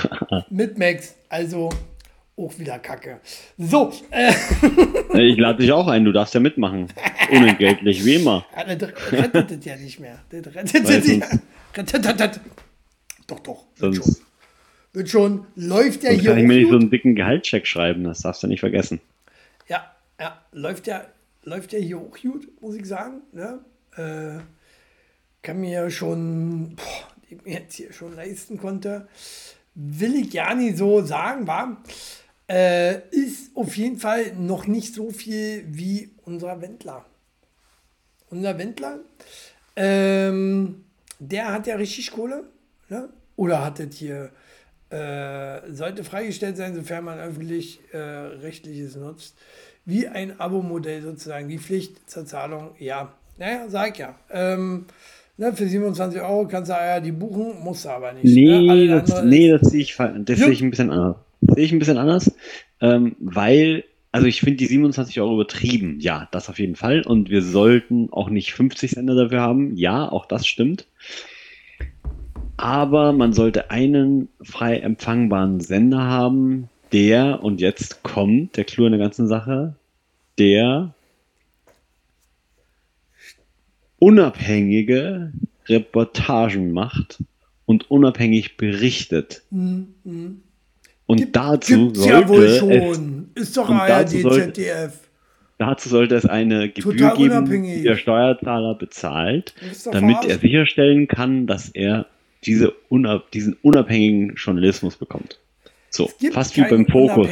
[0.50, 1.68] mit Max, also
[2.36, 3.20] auch wieder Kacke.
[3.58, 4.32] So, äh,
[5.30, 6.88] Ich lade dich auch ein, du darfst ja mitmachen.
[7.30, 8.46] Unentgeltlich, wie immer.
[8.56, 10.18] ja, das rettet das ja nicht mehr.
[10.30, 11.26] Das rettet das ja.
[11.76, 12.40] Rettet das-
[13.26, 14.16] Doch, doch, wird schon.
[14.94, 15.46] Wird schon.
[15.56, 18.46] Läuft ja hier kann ich mir nicht so einen dicken Gehaltscheck schreiben, das darfst du
[18.46, 19.00] nicht vergessen.
[19.68, 21.04] Ja, ja, läuft ja,
[21.44, 23.22] läuft ja hier auch gut, muss ich sagen.
[23.32, 23.58] Ne?
[23.96, 24.40] Äh,
[25.42, 29.08] kann mir schon, boah, die mir jetzt hier schon leisten konnte,
[29.74, 31.82] will ich ja nicht so sagen, war.
[32.48, 37.04] Äh, ist auf jeden Fall noch nicht so viel wie unser Wendler.
[38.30, 38.98] Unser Wendler,
[39.76, 40.84] ähm,
[41.18, 42.44] der hat ja richtig Kohle,
[42.88, 43.08] ne?
[43.36, 44.30] oder hat das hier,
[44.90, 49.36] äh, sollte freigestellt sein, sofern man öffentlich äh, rechtliches nutzt,
[49.84, 54.14] wie ein Abo-Modell sozusagen, die Pflicht zur Zahlung, ja, naja, sag ja.
[54.30, 54.86] Ähm,
[55.36, 58.24] ne, für 27 Euro kannst du ja die buchen, musst du aber nicht.
[58.24, 58.60] ne?
[58.60, 61.16] Nee, Alles das, nee, das sehe ich, das sehe ich ein bisschen anders.
[61.54, 62.34] Sehe ich ein bisschen anders,
[62.80, 65.98] ähm, weil, also ich finde die 27 Euro übertrieben.
[66.00, 67.02] Ja, das auf jeden Fall.
[67.02, 69.76] Und wir sollten auch nicht 50 Sender dafür haben.
[69.76, 70.86] Ja, auch das stimmt.
[72.56, 78.92] Aber man sollte einen frei empfangbaren Sender haben, der, und jetzt kommt der Clou in
[78.92, 79.74] der ganzen Sache,
[80.38, 80.94] der
[83.98, 85.32] unabhängige
[85.66, 87.22] Reportagen macht
[87.66, 89.42] und unabhängig berichtet.
[91.12, 93.30] Und Gibt- dazu gibt's sollte ja wohl es, schon.
[93.34, 94.92] Ist doch ARD, dazu sollte- ZDF.
[95.58, 99.54] dazu sollte es eine Gebühr geben, die der Steuerzahler bezahlt,
[99.92, 100.40] damit er verarschen.
[100.40, 102.06] sicherstellen kann, dass er
[102.44, 105.38] diese unab diesen unabhängigen Journalismus bekommt.
[105.90, 107.28] So, fast wie beim Fokus.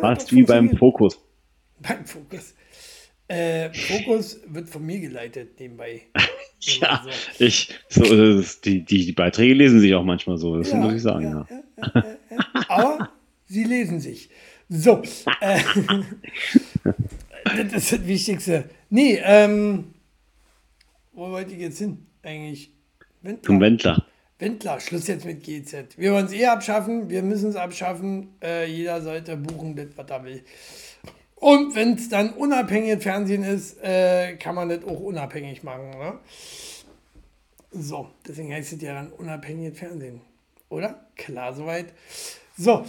[0.00, 0.76] Fast wie beim?
[0.76, 1.18] Fokus.
[1.80, 2.54] Beim Fokus.
[3.28, 6.02] Äh, Fokus wird von mir geleitet nebenbei.
[6.80, 7.04] Ja,
[7.36, 7.44] so.
[7.44, 8.02] ich, so,
[8.64, 11.46] die, die, die Beiträge lesen sich auch manchmal so, das Ja, muss ich sagen, ja,
[11.94, 12.04] ja.
[13.54, 14.30] Sie lesen sich.
[14.68, 15.00] So.
[15.40, 15.60] Äh,
[17.44, 18.68] das ist das Wichtigste.
[18.90, 19.94] Nee, ähm,
[21.12, 22.72] wo wollte ich jetzt hin eigentlich?
[23.22, 23.42] Wendler.
[23.44, 24.06] Zum Wendler.
[24.40, 25.96] Wendler, Schluss jetzt mit GZ.
[25.96, 28.34] Wir wollen es eh abschaffen, wir müssen es abschaffen.
[28.42, 30.42] Äh, jeder sollte buchen, das, was er will.
[31.36, 35.90] Und wenn es dann unabhängiges Fernsehen ist, äh, kann man das auch unabhängig machen.
[35.90, 36.18] Ne?
[37.70, 40.22] So, deswegen heißt es ja dann unabhängiges Fernsehen.
[40.70, 41.06] Oder?
[41.14, 41.94] Klar, soweit.
[42.58, 42.84] So.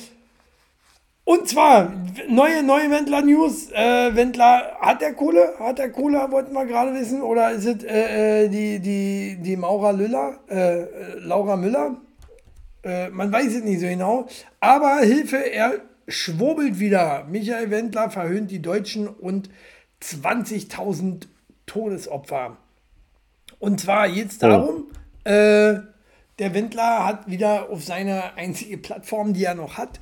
[1.26, 1.91] Und zwar,
[2.30, 3.71] neue, neue Wendler-News.
[3.71, 5.55] Äh, Wendler, hat der Kohle?
[5.57, 7.23] Hat der Kohle, wollten wir gerade wissen.
[7.23, 11.97] Oder ist es äh, äh, die, die, die Maura Lüller, äh, Laura Müller?
[12.84, 14.28] Äh, man weiß es nicht so genau.
[14.59, 17.26] Aber Hilfe, er schwurbelt wieder.
[17.28, 19.49] Michael Wendler verhöhnt die Deutschen und
[20.03, 21.26] 20.000
[21.65, 22.57] Todesopfer.
[23.57, 24.91] Und zwar jetzt darum,
[25.23, 25.80] äh,
[26.38, 29.99] der Wendler hat wieder auf seine einzige Plattform, die er noch hat,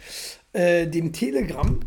[0.54, 1.80] äh, dem Telegram,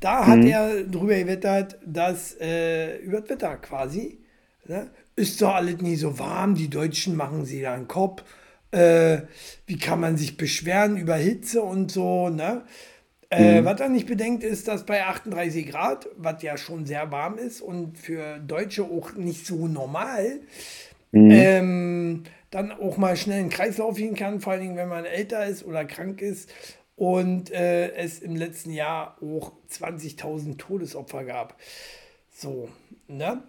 [0.00, 4.18] da hat er drüber gewettert, dass äh, über das Wetter quasi,
[4.66, 8.22] ne, ist doch alles nie so warm, die Deutschen machen sie da einen Kopf,
[8.72, 9.18] äh,
[9.66, 12.64] wie kann man sich beschweren über Hitze und so, ne?
[13.28, 17.38] Äh, Was er nicht bedenkt, ist, dass bei 38 Grad, was ja schon sehr warm
[17.38, 20.40] ist und für Deutsche auch nicht so normal,
[21.12, 25.04] ähm, dann auch mal schnell in den Kreislauf gehen kann, vor allen Dingen, wenn man
[25.04, 26.50] älter ist oder krank ist
[26.96, 31.56] und äh, es im letzten Jahr auch 20.000 Todesopfer gab.
[32.30, 32.68] So,
[33.06, 33.42] ne?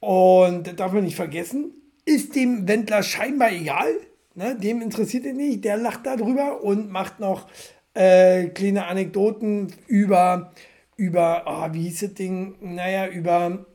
[0.00, 1.72] Und das darf man nicht vergessen,
[2.04, 3.92] ist dem Wendler scheinbar egal,
[4.34, 4.56] ne?
[4.56, 7.48] dem interessiert es nicht, der lacht darüber und macht noch
[7.94, 10.52] äh, kleine Anekdoten über,
[10.96, 13.66] über, ah, wie hieß das Ding, naja, über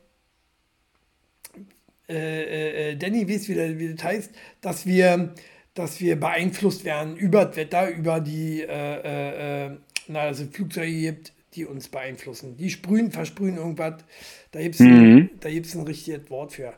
[2.08, 5.34] äh, äh, Danny weiß, wie, das- wie das heißt, dass wir,
[5.74, 9.70] dass wir beeinflusst werden über das Wetter, über die, äh, äh, äh,
[10.08, 12.56] na, also Flugzeuge gibt, die uns beeinflussen.
[12.56, 14.04] Die sprühen, versprühen irgendwas.
[14.52, 16.74] Da gibt es ein, da gibt's ein richtiges Wort für.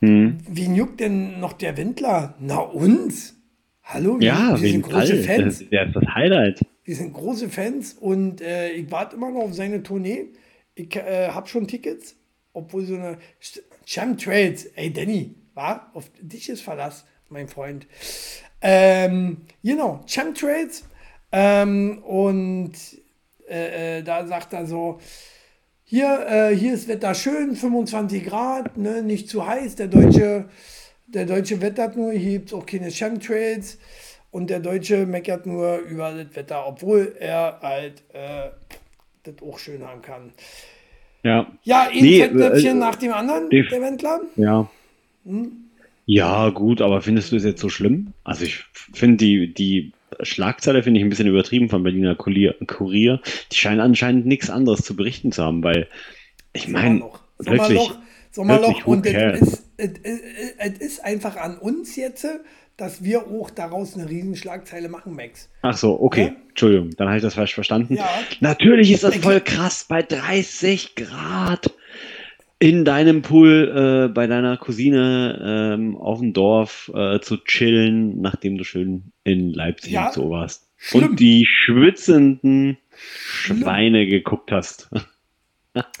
[0.00, 2.34] Wen juckt denn noch der Wendler?
[2.38, 3.34] Na, uns?
[3.82, 4.20] Hallo?
[4.20, 5.36] Wir, Ja, wir sind große Fall.
[5.38, 5.58] Fans.
[5.60, 6.60] Das, der ist das Highlight.
[6.84, 10.26] Wir sind große Fans und äh, ich warte immer noch auf seine Tournee.
[10.74, 12.14] Ich äh, habe schon Tickets,
[12.52, 17.86] obwohl so eine Sch- Chemtrails, ey Danny, war auf dich ist Verlass, mein Freund.
[18.60, 20.84] Ähm, genau, Chemtrails
[21.32, 22.72] ähm, und
[23.48, 24.98] äh, äh, da sagt er so,
[25.84, 29.76] hier, äh, hier ist Wetter schön, 25 Grad, ne, nicht zu heiß.
[29.76, 30.46] Der Deutsche,
[31.06, 33.78] der Deutsche wettert nur, hier gibt es auch keine Chemtrails.
[34.32, 38.50] Und der Deutsche meckert nur über das Wetter, obwohl er halt äh,
[39.22, 40.32] das auch schön haben kann.
[41.22, 41.46] Ja.
[41.62, 44.20] Ja, ein Nee, Fettnäpfchen äh, nach dem anderen, def- der Wendler.
[44.34, 44.68] Ja.
[45.24, 45.65] Hm?
[46.06, 48.12] Ja, gut, aber findest du es jetzt so schlimm?
[48.22, 49.92] Also ich finde die, die
[50.22, 52.54] Schlagzeile finde ich ein bisschen übertrieben von Berliner Kurier.
[52.66, 53.20] Kurier.
[53.50, 55.88] Die scheinen anscheinend nichts anderes zu berichten zu haben, weil
[56.52, 57.02] ich meine,
[57.38, 57.90] wirklich,
[58.30, 58.68] Sommerloch.
[58.68, 62.26] Wirklich, Und es ist, ist einfach an uns jetzt,
[62.76, 65.48] dass wir auch daraus eine riesen Schlagzeile machen, Max.
[65.62, 66.26] Ach so, okay.
[66.26, 66.36] Ja?
[66.50, 67.96] Entschuldigung, dann habe ich das falsch verstanden.
[67.96, 68.08] Ja.
[68.40, 71.72] Natürlich ist das voll krass bei 30 Grad
[72.58, 78.56] in deinem Pool äh, bei deiner Cousine ähm, auf dem Dorf äh, zu chillen, nachdem
[78.56, 80.10] du schön in Leipzig Ja.
[80.12, 80.70] so warst.
[80.76, 81.04] Schlimm.
[81.10, 84.88] Und die schwitzenden Schweine geguckt hast.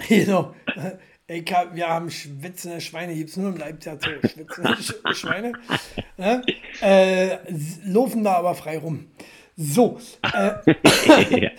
[0.08, 0.54] Genau.
[1.26, 5.52] Ich hab, wir haben schwitzende Schweine, gibt es nur im Leipzig so schwitzende Sch Schweine.
[6.16, 6.42] Ne?
[6.80, 7.36] Äh,
[7.84, 9.08] laufen da aber frei rum.
[9.54, 9.98] So,
[10.32, 10.52] äh.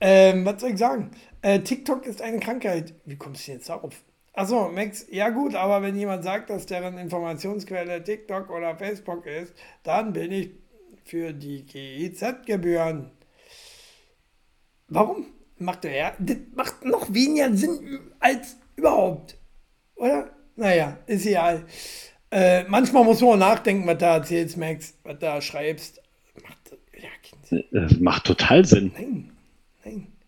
[0.00, 1.10] ähm, was soll ich sagen?
[1.42, 2.94] Äh, TikTok ist eine Krankheit.
[3.04, 4.02] Wie kommst du jetzt darauf?
[4.32, 9.54] Achso, Max, ja gut, aber wenn jemand sagt, dass deren Informationsquelle TikTok oder Facebook ist,
[9.84, 10.50] dann bin ich
[11.04, 13.12] für die GEZ-Gebühren.
[14.88, 15.26] Warum?
[15.58, 16.12] Macht er ja?
[16.18, 19.36] Das macht noch weniger Sinn als überhaupt.
[19.94, 20.30] Oder?
[20.56, 21.64] Naja, ist egal.
[22.30, 26.02] Äh, manchmal muss man nachdenken, was du erzählst, Max, was du schreibst.
[26.42, 27.60] Macht, ja.
[27.70, 28.92] Das macht total Sinn.
[28.94, 29.33] Nein.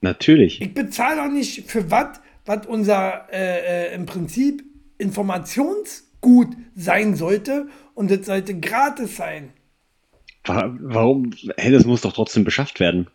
[0.00, 0.61] Natürlich.
[0.61, 4.62] Ich bezahle doch nicht für was, was unser äh, äh, im Prinzip
[4.98, 9.50] Informationsgut sein sollte und das sollte gratis sein.
[10.44, 11.32] Wa- Warum?
[11.57, 13.09] Hey, das muss doch trotzdem beschafft werden.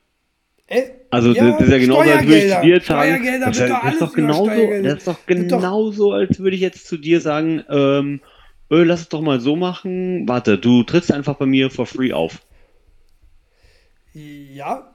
[0.67, 3.93] Äh, Also das ist ja genauso, als würde ich zu dir sagen, das, ist- das
[3.93, 4.49] ist doch genauso,
[4.83, 8.21] das ist doch genauso, als würde ich jetzt zu dir sagen, ähm,
[8.69, 10.27] äh, lass es doch mal so machen.
[10.27, 12.41] Warte, du trittst einfach bei mir for free auf.
[14.13, 14.90] Ja,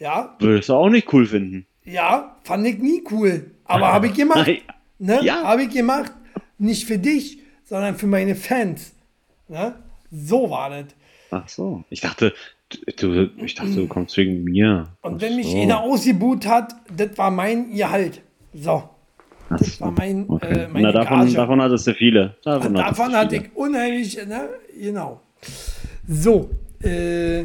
[0.00, 1.66] ja, Würdest du auch nicht cool finden.
[1.84, 3.52] ja, fand ich nie cool.
[3.64, 4.50] Aber habe ich gemacht.
[5.02, 5.18] Ne?
[5.22, 5.44] Ja.
[5.44, 6.12] Habe ich gemacht.
[6.58, 8.92] Nicht für dich, sondern für meine Fans.
[9.48, 9.74] Ne?
[10.10, 10.84] So war das.
[11.30, 11.84] Ach so.
[11.88, 12.34] Ich dachte,
[12.98, 14.88] du, ich dachte, du kommst wegen mir.
[15.00, 15.58] Und wenn Ach mich so.
[15.62, 18.20] einer ausgebuht hat, das war mein Gehalt.
[18.52, 18.90] So.
[19.48, 19.86] Ach Das so.
[19.86, 20.64] war mein, Okay.
[20.64, 21.32] äh, meine Na, davon, Gage.
[21.32, 22.36] davon hattest du viele.
[22.44, 24.50] Davon, hattest Davon hatte ich unheimlich, ne?
[24.78, 25.22] Genau.
[26.06, 26.50] So,
[26.82, 27.44] äh.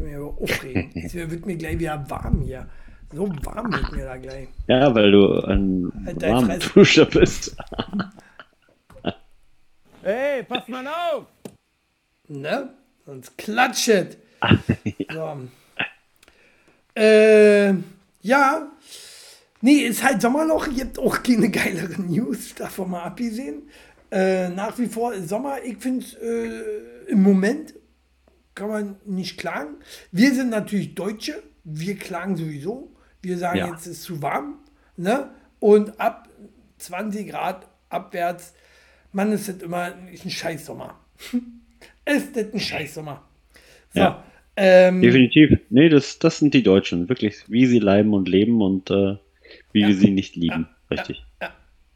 [0.00, 0.90] Können wir aber aufregen.
[0.94, 2.66] Jetzt wird mir gleich wieder warm hier.
[3.12, 4.48] So warm wird mir da gleich.
[4.66, 6.58] Ja, weil du ein Halt warmer.
[6.58, 7.56] Duscher bist.
[10.02, 11.26] Hey, pass mal auf!
[12.26, 12.70] Ne?
[13.04, 14.16] Sonst klatschet.
[15.12, 15.40] So.
[16.96, 17.74] Äh,
[18.22, 18.72] ja.
[19.60, 20.68] Nee, ist halt Sommerloch.
[20.68, 23.68] Ihr habt auch keine geilere News, davon mal abgesehen.
[24.10, 25.62] Äh, nach wie vor ist Sommer.
[25.62, 27.74] Ich finde äh, im Moment
[28.54, 29.76] kann man nicht klagen.
[30.12, 31.42] Wir sind natürlich Deutsche.
[31.64, 32.94] Wir klagen sowieso.
[33.22, 33.70] Wir sagen Ja.
[33.70, 34.58] jetzt ist zu warm.
[34.96, 35.30] Ne?
[35.58, 36.28] Und ab
[36.78, 38.54] 20 Grad abwärts,
[39.12, 40.98] man ist das immer ein Scheißsommer.
[42.06, 43.22] ist das ein Scheißsommer.
[43.92, 44.00] So.
[44.00, 44.24] Ja.
[44.56, 45.58] Ähm, Definitiv.
[45.70, 47.08] Nee, das, das sind die Deutschen.
[47.08, 49.16] Wirklich, wie sie leiben und leben und äh,
[49.72, 50.68] wie wir sie nicht lieben.
[50.90, 51.24] Richtig.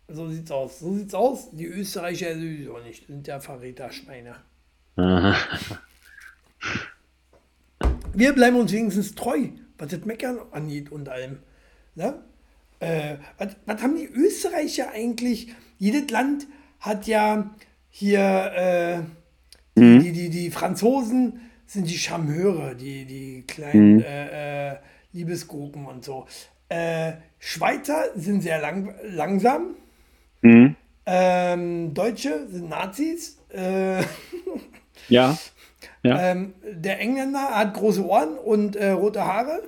[0.09, 0.79] so sieht's aus.
[0.81, 1.51] So sieht's aus.
[1.53, 3.07] Die Österreicher sowieso nicht.
[3.07, 4.37] Sind ja Verräterschweine.
[8.13, 9.49] Wir bleiben uns wenigstens treu,
[9.79, 11.39] was das Meckern angeht und allem.
[11.95, 12.15] Ne?
[12.81, 15.53] Äh, was, was haben die Österreicher eigentlich?
[15.79, 16.47] Jedes Land
[16.81, 17.51] hat ja
[17.91, 19.03] hier, äh,
[19.77, 24.77] die, die, die, die Franzosen sind die Charmeure, die, die kleinen äh, äh,
[25.13, 26.27] Liebesgurken und so.
[26.69, 29.75] Äh, Schweizer sind sehr lang, langsam.
[30.43, 30.77] Mhm.
[31.07, 33.39] Ähm, Deutsche sind Nazis.
[33.49, 34.03] Äh,
[35.09, 35.37] Ja.
[36.05, 36.21] Ja.
[36.21, 39.63] Ähm, der Engländer hat große Ohren und äh, rote Haare.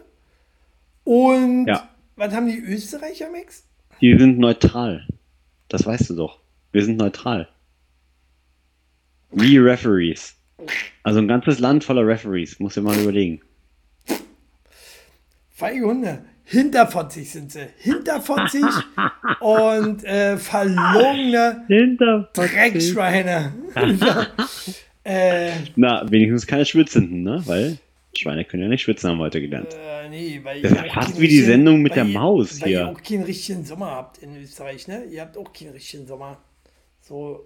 [1.03, 1.89] Und Ja.
[2.15, 3.65] was haben die Österreicher, Max?
[4.01, 5.07] Die sind neutral.
[5.69, 6.39] Das weißt du doch.
[6.73, 7.49] Wir sind neutral.
[9.33, 10.35] Wie Referees.
[11.03, 12.61] Also ein ganzes Land voller Referees.
[12.61, 13.41] Muss ich mal überlegen.
[15.51, 16.23] Feige Hunde.
[16.45, 17.67] Hinterfotzig sind sie.
[17.79, 18.63] Hinterfotzig
[19.41, 21.65] und äh, verlogene.
[22.35, 23.53] Dreckschweine.
[25.07, 27.43] äh, Na, wenigstens keine Schwitzenden, ne?
[27.47, 27.79] Weil
[28.17, 29.69] Schweine können ja nicht schwitzen, haben wir heute gelernt.
[29.75, 32.61] äh, nee, weil Das ist fast keinen wie die Sendung mit weil der ihr- Maus
[32.63, 32.79] weil hier.
[32.81, 35.05] ihr auch keinen richtigen Sommer habt in Österreich, ne?
[35.11, 36.39] Ihr habt auch keinen richtigen Sommer.
[37.03, 37.45] So,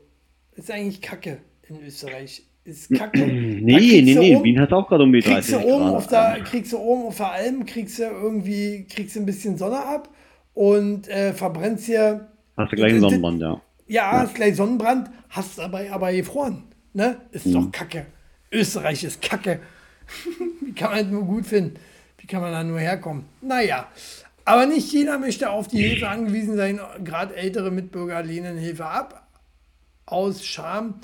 [0.56, 1.38] ist eigentlich Kacke
[1.68, 2.42] in Österreich.
[2.64, 3.20] Ist Kacke.
[3.20, 4.34] Da Nee, kriegst nee, nee.
[4.36, 6.78] oben- Wien hat auch gerade um die kriegst 30 du oben auf der kriegst du
[6.78, 10.08] oben auf der Alm kriegst du irgendwie kriegst du ein bisschen Sonne ab
[10.54, 13.61] und äh, verbrennst dir Hast du gleich einen Sonnenbrand, ja.
[13.88, 16.64] ja, hast gleich Sonnenbrand hast dabei aber gefroren
[16.95, 17.53] ne ist Mhm.
[17.53, 18.07] doch Kacke
[18.53, 19.61] Österreich ist Kacke
[20.62, 21.76] wie kann man das nur gut finden
[22.18, 23.88] wie kann man da nur herkommen naja
[24.45, 29.28] aber nicht jeder möchte auf die Hilfe angewiesen sein gerade ältere Mitbürger lehnen Hilfe ab
[30.07, 30.95] aus Scham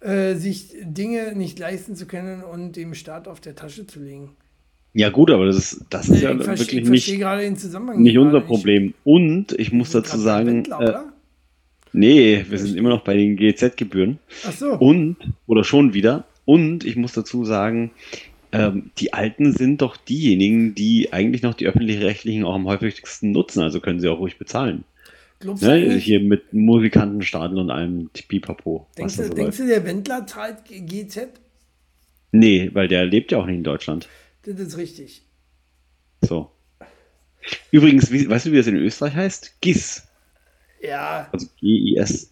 [0.00, 4.36] äh, sich Dinge nicht leisten zu können und dem Staat auf der Tasche zu legen.
[4.94, 7.42] Ja, gut, aber das ist, das ist ja ich verstehe, wirklich ich verstehe nicht, gerade
[7.42, 8.02] den Zusammenhang.
[8.02, 8.92] nicht unser Problem.
[9.04, 11.11] Und ich muss dazu sagen, Wendler, äh?
[11.92, 14.18] Nee, wir sind immer noch bei den GEZ-Gebühren.
[14.46, 14.72] Ach so.
[14.78, 15.16] Und,
[15.46, 17.90] oder schon wieder, und ich muss dazu sagen,
[18.52, 23.62] ähm, die Alten sind doch diejenigen, die eigentlich noch die öffentlich-rechtlichen auch am häufigsten nutzen,
[23.62, 24.84] also können sie auch ruhig bezahlen.
[25.40, 25.72] Glaubst Ne?
[25.72, 28.86] eigentlich- Hier mit Musikantenstadel und allem Pipapo.
[28.98, 31.28] denkst, du, so denkst du, der Wendler zahlt GZ?
[32.30, 34.08] Nee, weil der lebt ja auch nicht in Deutschland.
[34.44, 35.22] Das ist richtig.
[36.22, 36.50] So.
[37.70, 39.60] Übrigens, wie, weißt du, wie das in Österreich heißt?
[39.60, 40.06] GIS.
[40.82, 42.30] Ja, Also G-I-S.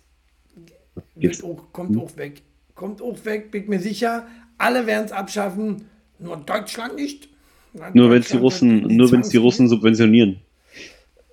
[1.43, 2.43] auch, kommt auch weg.
[2.75, 4.27] Kommt auch weg, bin mir sicher.
[4.59, 5.87] Alle werden es abschaffen,
[6.19, 7.29] nur Deutschland nicht.
[7.73, 10.41] Na, Nur wenn es die Russen, nur wenn es die Russen subventionieren.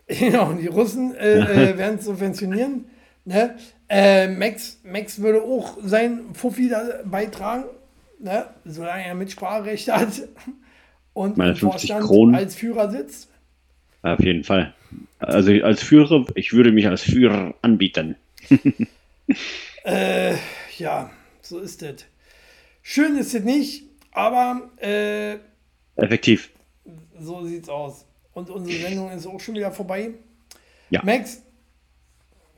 [0.09, 2.85] Genau, die Russen äh, äh, werden es subventionieren.
[3.25, 3.55] Ne?
[3.89, 7.65] Äh, Max, Max würde auch sein Fuffi da beitragen,
[8.17, 8.45] ne?
[8.63, 10.07] solange er Mitspracherecht hat
[11.13, 12.35] und Meine im 50 Vorstand Kronen.
[12.35, 13.27] als Führer sitzt.
[14.01, 14.73] Auf jeden Fall.
[15.19, 18.15] Also als Führer, ich würde mich als Führer anbieten.
[20.77, 21.09] Ja,
[21.41, 22.05] so ist es.
[22.83, 25.39] Schön ist es nicht, aber äh,
[25.95, 26.51] Effektiv.
[27.19, 28.05] so sieht's aus.
[28.33, 30.11] Und unsere Sendung ist auch schon wieder vorbei.
[30.91, 31.01] Ja.
[31.03, 31.41] Max,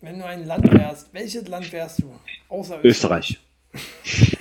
[0.01, 2.13] wenn du ein Land wärst, welches Land wärst du?
[2.49, 3.39] Außer Österreich.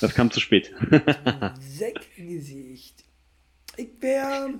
[0.00, 0.74] das kam zu spät.
[1.60, 3.04] Säckgesicht.
[3.76, 4.54] Ich wäre.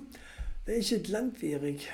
[0.65, 1.89] Welches Land wäre ich?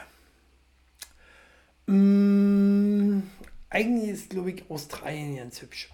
[1.88, 3.22] Mm,
[3.70, 5.90] eigentlich ist, glaube ich, Australien ganz hübsch.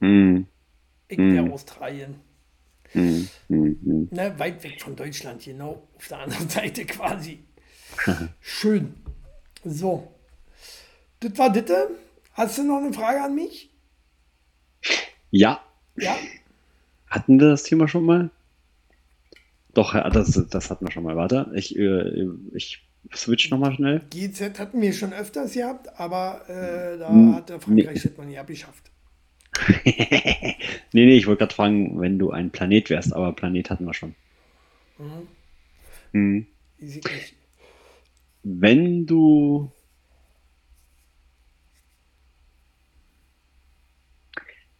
[0.00, 0.46] Hm.
[1.08, 2.20] Ich wäre Australien.
[2.92, 4.08] Hm, hm, hm.
[4.10, 7.44] Ne, weit weg von Deutschland, genau auf der anderen Seite quasi.
[8.40, 8.94] Schön.
[9.64, 10.12] So.
[11.20, 11.90] Das war Ditte.
[12.32, 13.70] Hast du noch eine Frage an mich?
[15.30, 15.62] Ja,
[15.96, 16.16] Ja?
[17.10, 18.30] hatten wir das Thema schon mal?
[19.78, 21.14] Doch, das, das hatten wir schon mal.
[21.14, 22.82] Warte, ich, äh, ich
[23.14, 24.00] switch nochmal schnell.
[24.10, 28.24] GZ hatten wir schon öfters gehabt, aber äh, da Hm, hat der Frankreich das noch
[28.24, 28.90] nie abgeschafft.
[29.84, 30.56] nee,
[30.92, 34.16] nee, ich wollte gerade fragen, wenn du ein Planet wärst, aber Planet hatten wir schon.
[36.12, 36.48] Hm.
[36.80, 37.34] Sieht nicht.
[38.42, 39.70] Wenn du.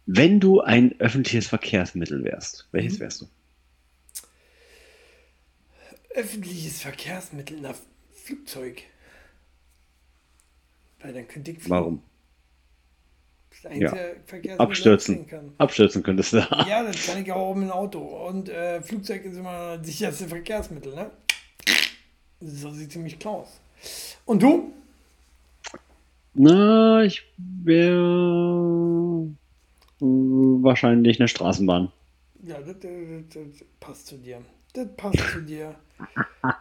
[0.05, 3.27] Wenn du ein öffentliches Verkehrsmittel wärst, welches wärst du?
[6.15, 7.73] Öffentliches Verkehrsmittel, na,
[8.11, 8.83] Flugzeug.
[11.01, 11.69] Weil dann könnte ich.
[11.69, 12.01] Warum?
[13.71, 15.25] Ich Abstürzen.
[15.57, 16.65] Abstürzen könntest du da.
[16.67, 17.99] Ja, das kann ich auch mit dem Auto.
[17.99, 21.11] Und äh, Flugzeug ist immer das sicherste Verkehrsmittel, ne?
[22.39, 23.59] So sieht ziemlich klar aus.
[24.25, 24.71] Und du?
[26.33, 29.27] Na, ich wäre
[29.99, 31.91] wahrscheinlich eine Straßenbahn.
[32.43, 32.91] Ja, das, das,
[33.33, 34.41] das passt zu dir.
[34.73, 35.75] Das passt zu dir.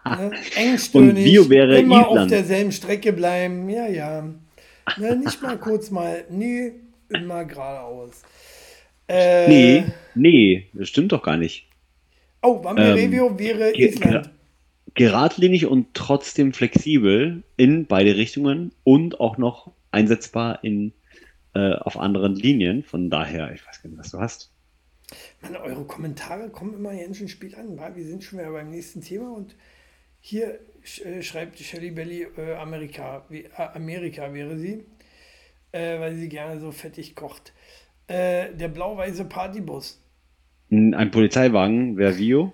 [0.05, 0.33] Ne?
[0.57, 2.31] Engstirnig, Und Bio wäre immer auf Island.
[2.31, 3.69] derselben Strecke bleiben.
[3.69, 4.23] Ja, ja.
[4.97, 6.25] Ne, nicht mal kurz mal.
[6.31, 6.73] Nee,
[7.09, 8.23] immer geradeaus.
[9.07, 9.85] Äh, Nee,
[10.15, 11.67] nee, das stimmt doch gar nicht.
[12.43, 14.31] Oh, Vampir Ähm, wäre Island.
[14.95, 20.93] Geradlinig und trotzdem flexibel in beide Richtungen und auch noch einsetzbar in,
[21.55, 22.83] äh, auf anderen Linien.
[22.83, 24.51] Von daher, ich weiß gar nicht, was du hast.
[25.41, 27.79] Meine, eure Kommentare kommen immer ganz schön spät an.
[27.79, 27.95] wa?
[27.95, 29.55] Wir sind schon wieder beim nächsten Thema und
[30.21, 30.59] hier
[31.05, 34.85] äh, schreibt Shelly Belly äh, Amerika, wie, äh, Amerika wäre sie,
[35.73, 37.53] äh, weil sie gerne so fettig kocht.
[38.07, 40.01] Äh, der blau-weiße Partybus.
[40.71, 42.53] Ein Polizeiwagen wäre Vio.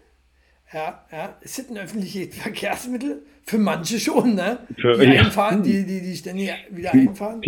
[0.73, 1.39] Ja, ja.
[1.41, 3.23] Ist das ein öffentliches Verkehrsmittel?
[3.45, 4.67] Für manche schon, ne?
[4.77, 5.23] Für- die ja.
[5.23, 7.43] einfahren, die, die, die ständig wieder einfahren.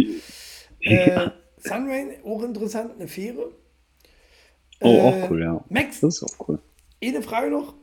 [0.81, 3.51] Äh, Sunrain, auch interessant, eine Fähre.
[4.81, 5.65] Oh, Äh, auch cool, ja.
[5.69, 6.59] Max, Das ist auch cool.
[7.03, 7.75] eine Frage noch.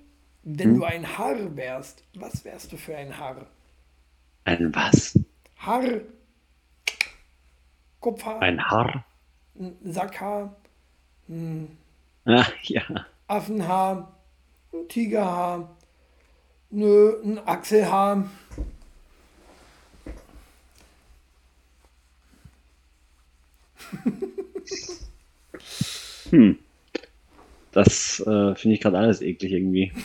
[0.44, 0.80] Wenn Hm?
[0.80, 3.46] du ein Haar wärst, was wärst du für ein Haar?
[4.46, 5.18] Ein was?
[5.58, 5.84] Haar,
[8.02, 9.06] Kopfhaar, Ein Haar?
[9.84, 10.56] Sackhaar,
[12.26, 12.82] Ah, ja.
[13.28, 14.14] Affenhaar,
[14.74, 15.76] ein Tigerhaar,
[16.70, 18.26] nö, ein Achselhaar.
[27.74, 29.92] Das äh, finde ich gerade alles eklig irgendwie.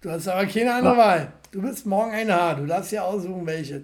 [0.00, 1.32] Du hast aber keine andere Wahl.
[1.52, 2.56] Du bist morgen ein Haar.
[2.56, 3.82] Du darfst ja aussuchen, welches.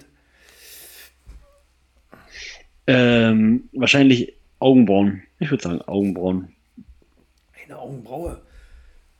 [2.88, 5.22] Ähm, wahrscheinlich Augenbrauen.
[5.38, 6.52] Ich würde sagen Augenbrauen.
[7.64, 8.40] Eine Augenbraue.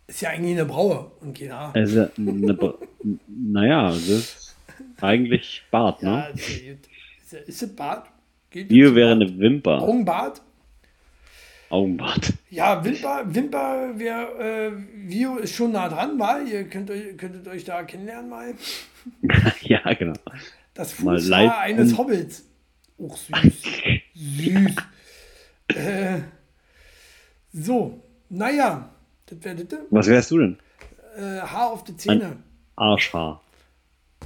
[0.08, 1.72] Ist ja eigentlich eine Braue und kein Haar.
[1.76, 2.78] Also, eine, Br-
[3.28, 4.56] naja, das ist
[5.00, 6.30] eigentlich Bart, ne?
[6.34, 8.06] ist, ja ist, ist das Bart?
[8.50, 9.22] Geht das wäre Bart?
[9.30, 9.82] eine Wimper.
[9.82, 10.42] Augenbart?
[11.70, 12.32] Augenbart.
[12.50, 14.72] Ja, Wimper, Wimper wäre, äh,
[15.10, 18.54] Vio ist schon nah dran, weil ihr könnt, euch- könntet euch da kennenlernen mal.
[19.62, 20.14] ja, genau.
[20.74, 22.44] Das Mal Fußhaar eines Hobbits.
[22.98, 23.62] Och, süß.
[24.14, 24.76] süß.
[25.76, 26.18] Äh,
[27.52, 28.88] so, naja,
[29.26, 29.78] das wäre das.
[29.90, 30.58] Was wärst du denn?
[31.16, 32.36] Äh, Haar auf die Zähne.
[32.76, 33.42] Arschhaar.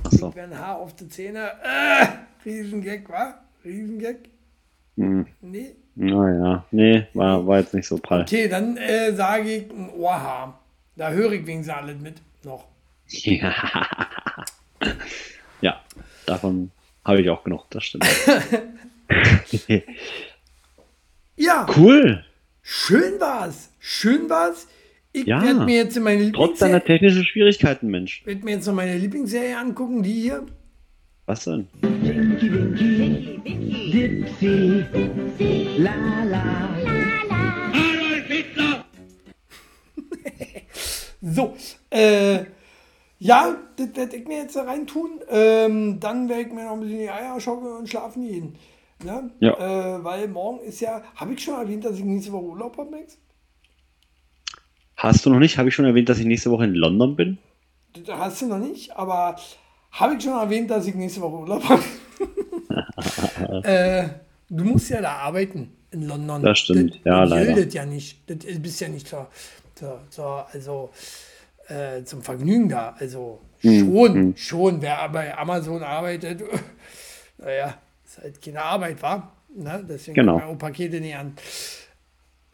[0.05, 0.29] Achso.
[0.31, 1.51] Ich wäre ein Haar auf die Zähne.
[1.63, 2.07] Äh,
[2.45, 3.35] Riesengag, wa?
[3.65, 4.17] Riesengag?
[4.97, 5.27] Hm.
[5.41, 5.75] Nee.
[5.95, 8.23] Naja, nee, war, war jetzt nicht so prall.
[8.23, 10.59] Okay, dann äh, sage ich ein Ohrhaar.
[10.97, 12.15] Da höre ich wegen alles mit
[12.45, 12.65] noch.
[13.09, 13.55] Ja.
[15.61, 15.81] ja,
[16.27, 16.71] davon
[17.05, 18.07] habe ich auch genug, das stimmt.
[21.37, 22.25] Ja, cool.
[22.63, 23.71] schön war's.
[23.81, 24.69] Schön war's.
[25.13, 25.43] Ich Ja.
[25.43, 28.23] werde mir jetzt meine Trotz deiner Lieblingsserie, technischen Schwierigkeiten, Mensch.
[28.25, 30.47] werd mir jetzt noch meine Lieblingsserie angucken, die hier.
[31.33, 31.67] Was denn?
[41.23, 41.57] So,
[41.89, 42.45] äh,
[43.19, 45.21] ja, das werde ich mir jetzt da reintun.
[45.31, 48.57] Ähm, dann werde ich mir noch ein bisschen die Eier schaukeln und schlafen gehen.
[49.03, 49.31] Ne?
[49.41, 49.55] Ja.
[49.55, 52.91] Äh, weil morgen ist ja, habe ich schon erwähnt, dass ich nächste Woche Urlaub habe,
[52.91, 53.17] Max?
[54.97, 55.57] Hast du noch nicht?
[55.57, 57.39] Habe ich schon erwähnt, dass ich nächste Woche in London bin?
[58.05, 59.37] Das hast du noch nicht, aber
[59.93, 61.83] habe ich schon erwähnt, dass ich nächste Woche Urlaub habe?
[63.65, 64.09] äh,
[64.49, 66.43] du musst ja da arbeiten in London.
[66.43, 67.53] Das stimmt, ja, das leider.
[67.55, 68.19] gildet ja nicht.
[68.29, 69.29] Das ist- bist ja nicht zur,
[69.75, 70.91] zur, zur, also,
[71.69, 72.95] äh, zum Vergnügen da.
[72.99, 76.43] Also Hm, schon, schon, wer bei Amazon arbeitet,
[77.39, 77.75] naja,
[78.05, 79.33] ist halt keine Arbeit, war.
[79.55, 79.85] Ne?
[79.89, 80.39] Deswegen Genau.
[80.39, 81.35] man auch Pakete nicht an.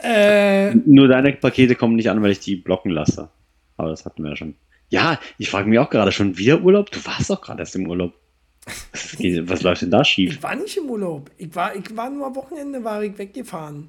[0.00, 3.30] Äh, Nur deine Pakete kommen nicht an, weil ich die blocken lasse.
[3.76, 4.54] Aber das hatten wir ja schon.
[4.90, 6.90] Ja, ich frage mich auch gerade schon wieder Urlaub.
[6.90, 8.12] Du warst doch gerade erst im Urlaub.
[9.44, 10.34] Was, läuft denn da schief?
[10.34, 11.30] ich war nicht im Urlaub.
[11.38, 13.88] Ich war, ich war nur am Wochenende, war ich weggefahren.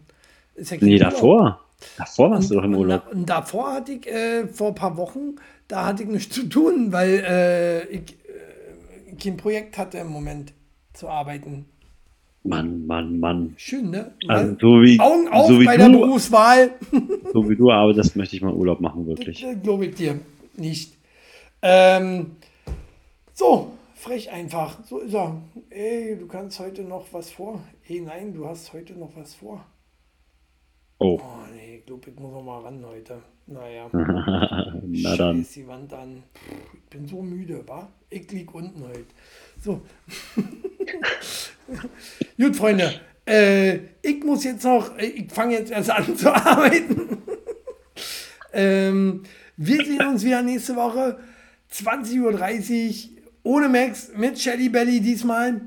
[0.55, 1.11] Ist ja Nee, Urlaub.
[1.11, 1.59] davor.
[1.97, 3.03] Davor warst du doch im Und, Urlaub.
[3.05, 5.35] da, und davor hatte ich, äh, vor ein paar Wochen,
[5.67, 10.53] da hatte ich nichts zu tun, weil äh, ich äh, kein Projekt hatte im Moment
[10.93, 11.65] zu arbeiten.
[12.43, 13.53] Mann, Mann, Mann.
[13.57, 14.13] Schön, ne?
[14.27, 16.71] Also, so wie, Augen auf so wie bei der du, Berufswahl.
[17.34, 19.45] so wie du arbeitest, möchte ich mal Urlaub machen, wirklich.
[19.61, 20.19] Glaube ich dir
[20.55, 20.97] nicht.
[21.61, 22.38] Ähm,
[23.34, 24.84] so, frech einfach.
[24.85, 25.41] So ist er.
[25.69, 27.61] Ey, du kannst heute noch was vor.
[27.88, 29.65] Ey, nein, du hast heute noch was vor.
[31.01, 33.21] Oh, Oh, nee, ich glaube, ich muss noch mal ran heute.
[33.47, 33.89] Naja.
[33.93, 35.38] na dann.
[35.38, 36.23] Scheiß die Wand an.
[36.73, 37.88] Ich bin so müde, wa?
[38.09, 39.05] Ich lieg unten heute.
[39.61, 39.81] So.
[42.38, 42.99] Gut, Freunde.
[43.26, 47.17] Äh, ich muss jetzt noch, äh, ich fange jetzt erst an zu arbeiten.
[48.53, 49.23] ähm,
[49.61, 51.19] wir sehen uns wieder nächste Woche,
[51.73, 53.10] 20.30 Uhr,
[53.44, 55.60] ohne Max, mit Shelly Belly diesmal.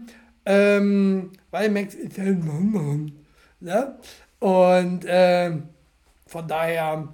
[0.47, 3.12] Ähm, weil Max ist ja in London.
[3.60, 3.98] Ne?
[4.40, 5.64] Und ähm,
[6.27, 7.09] von daher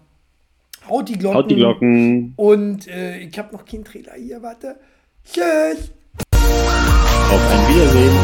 [0.88, 1.36] haut die Glocken.
[1.36, 2.32] Haut die Glocken.
[2.36, 4.76] Und äh, ich habe noch keinen Trailer hier, warte.
[5.24, 5.90] Tschüss.
[6.32, 8.17] Auf ein Wiedersehen.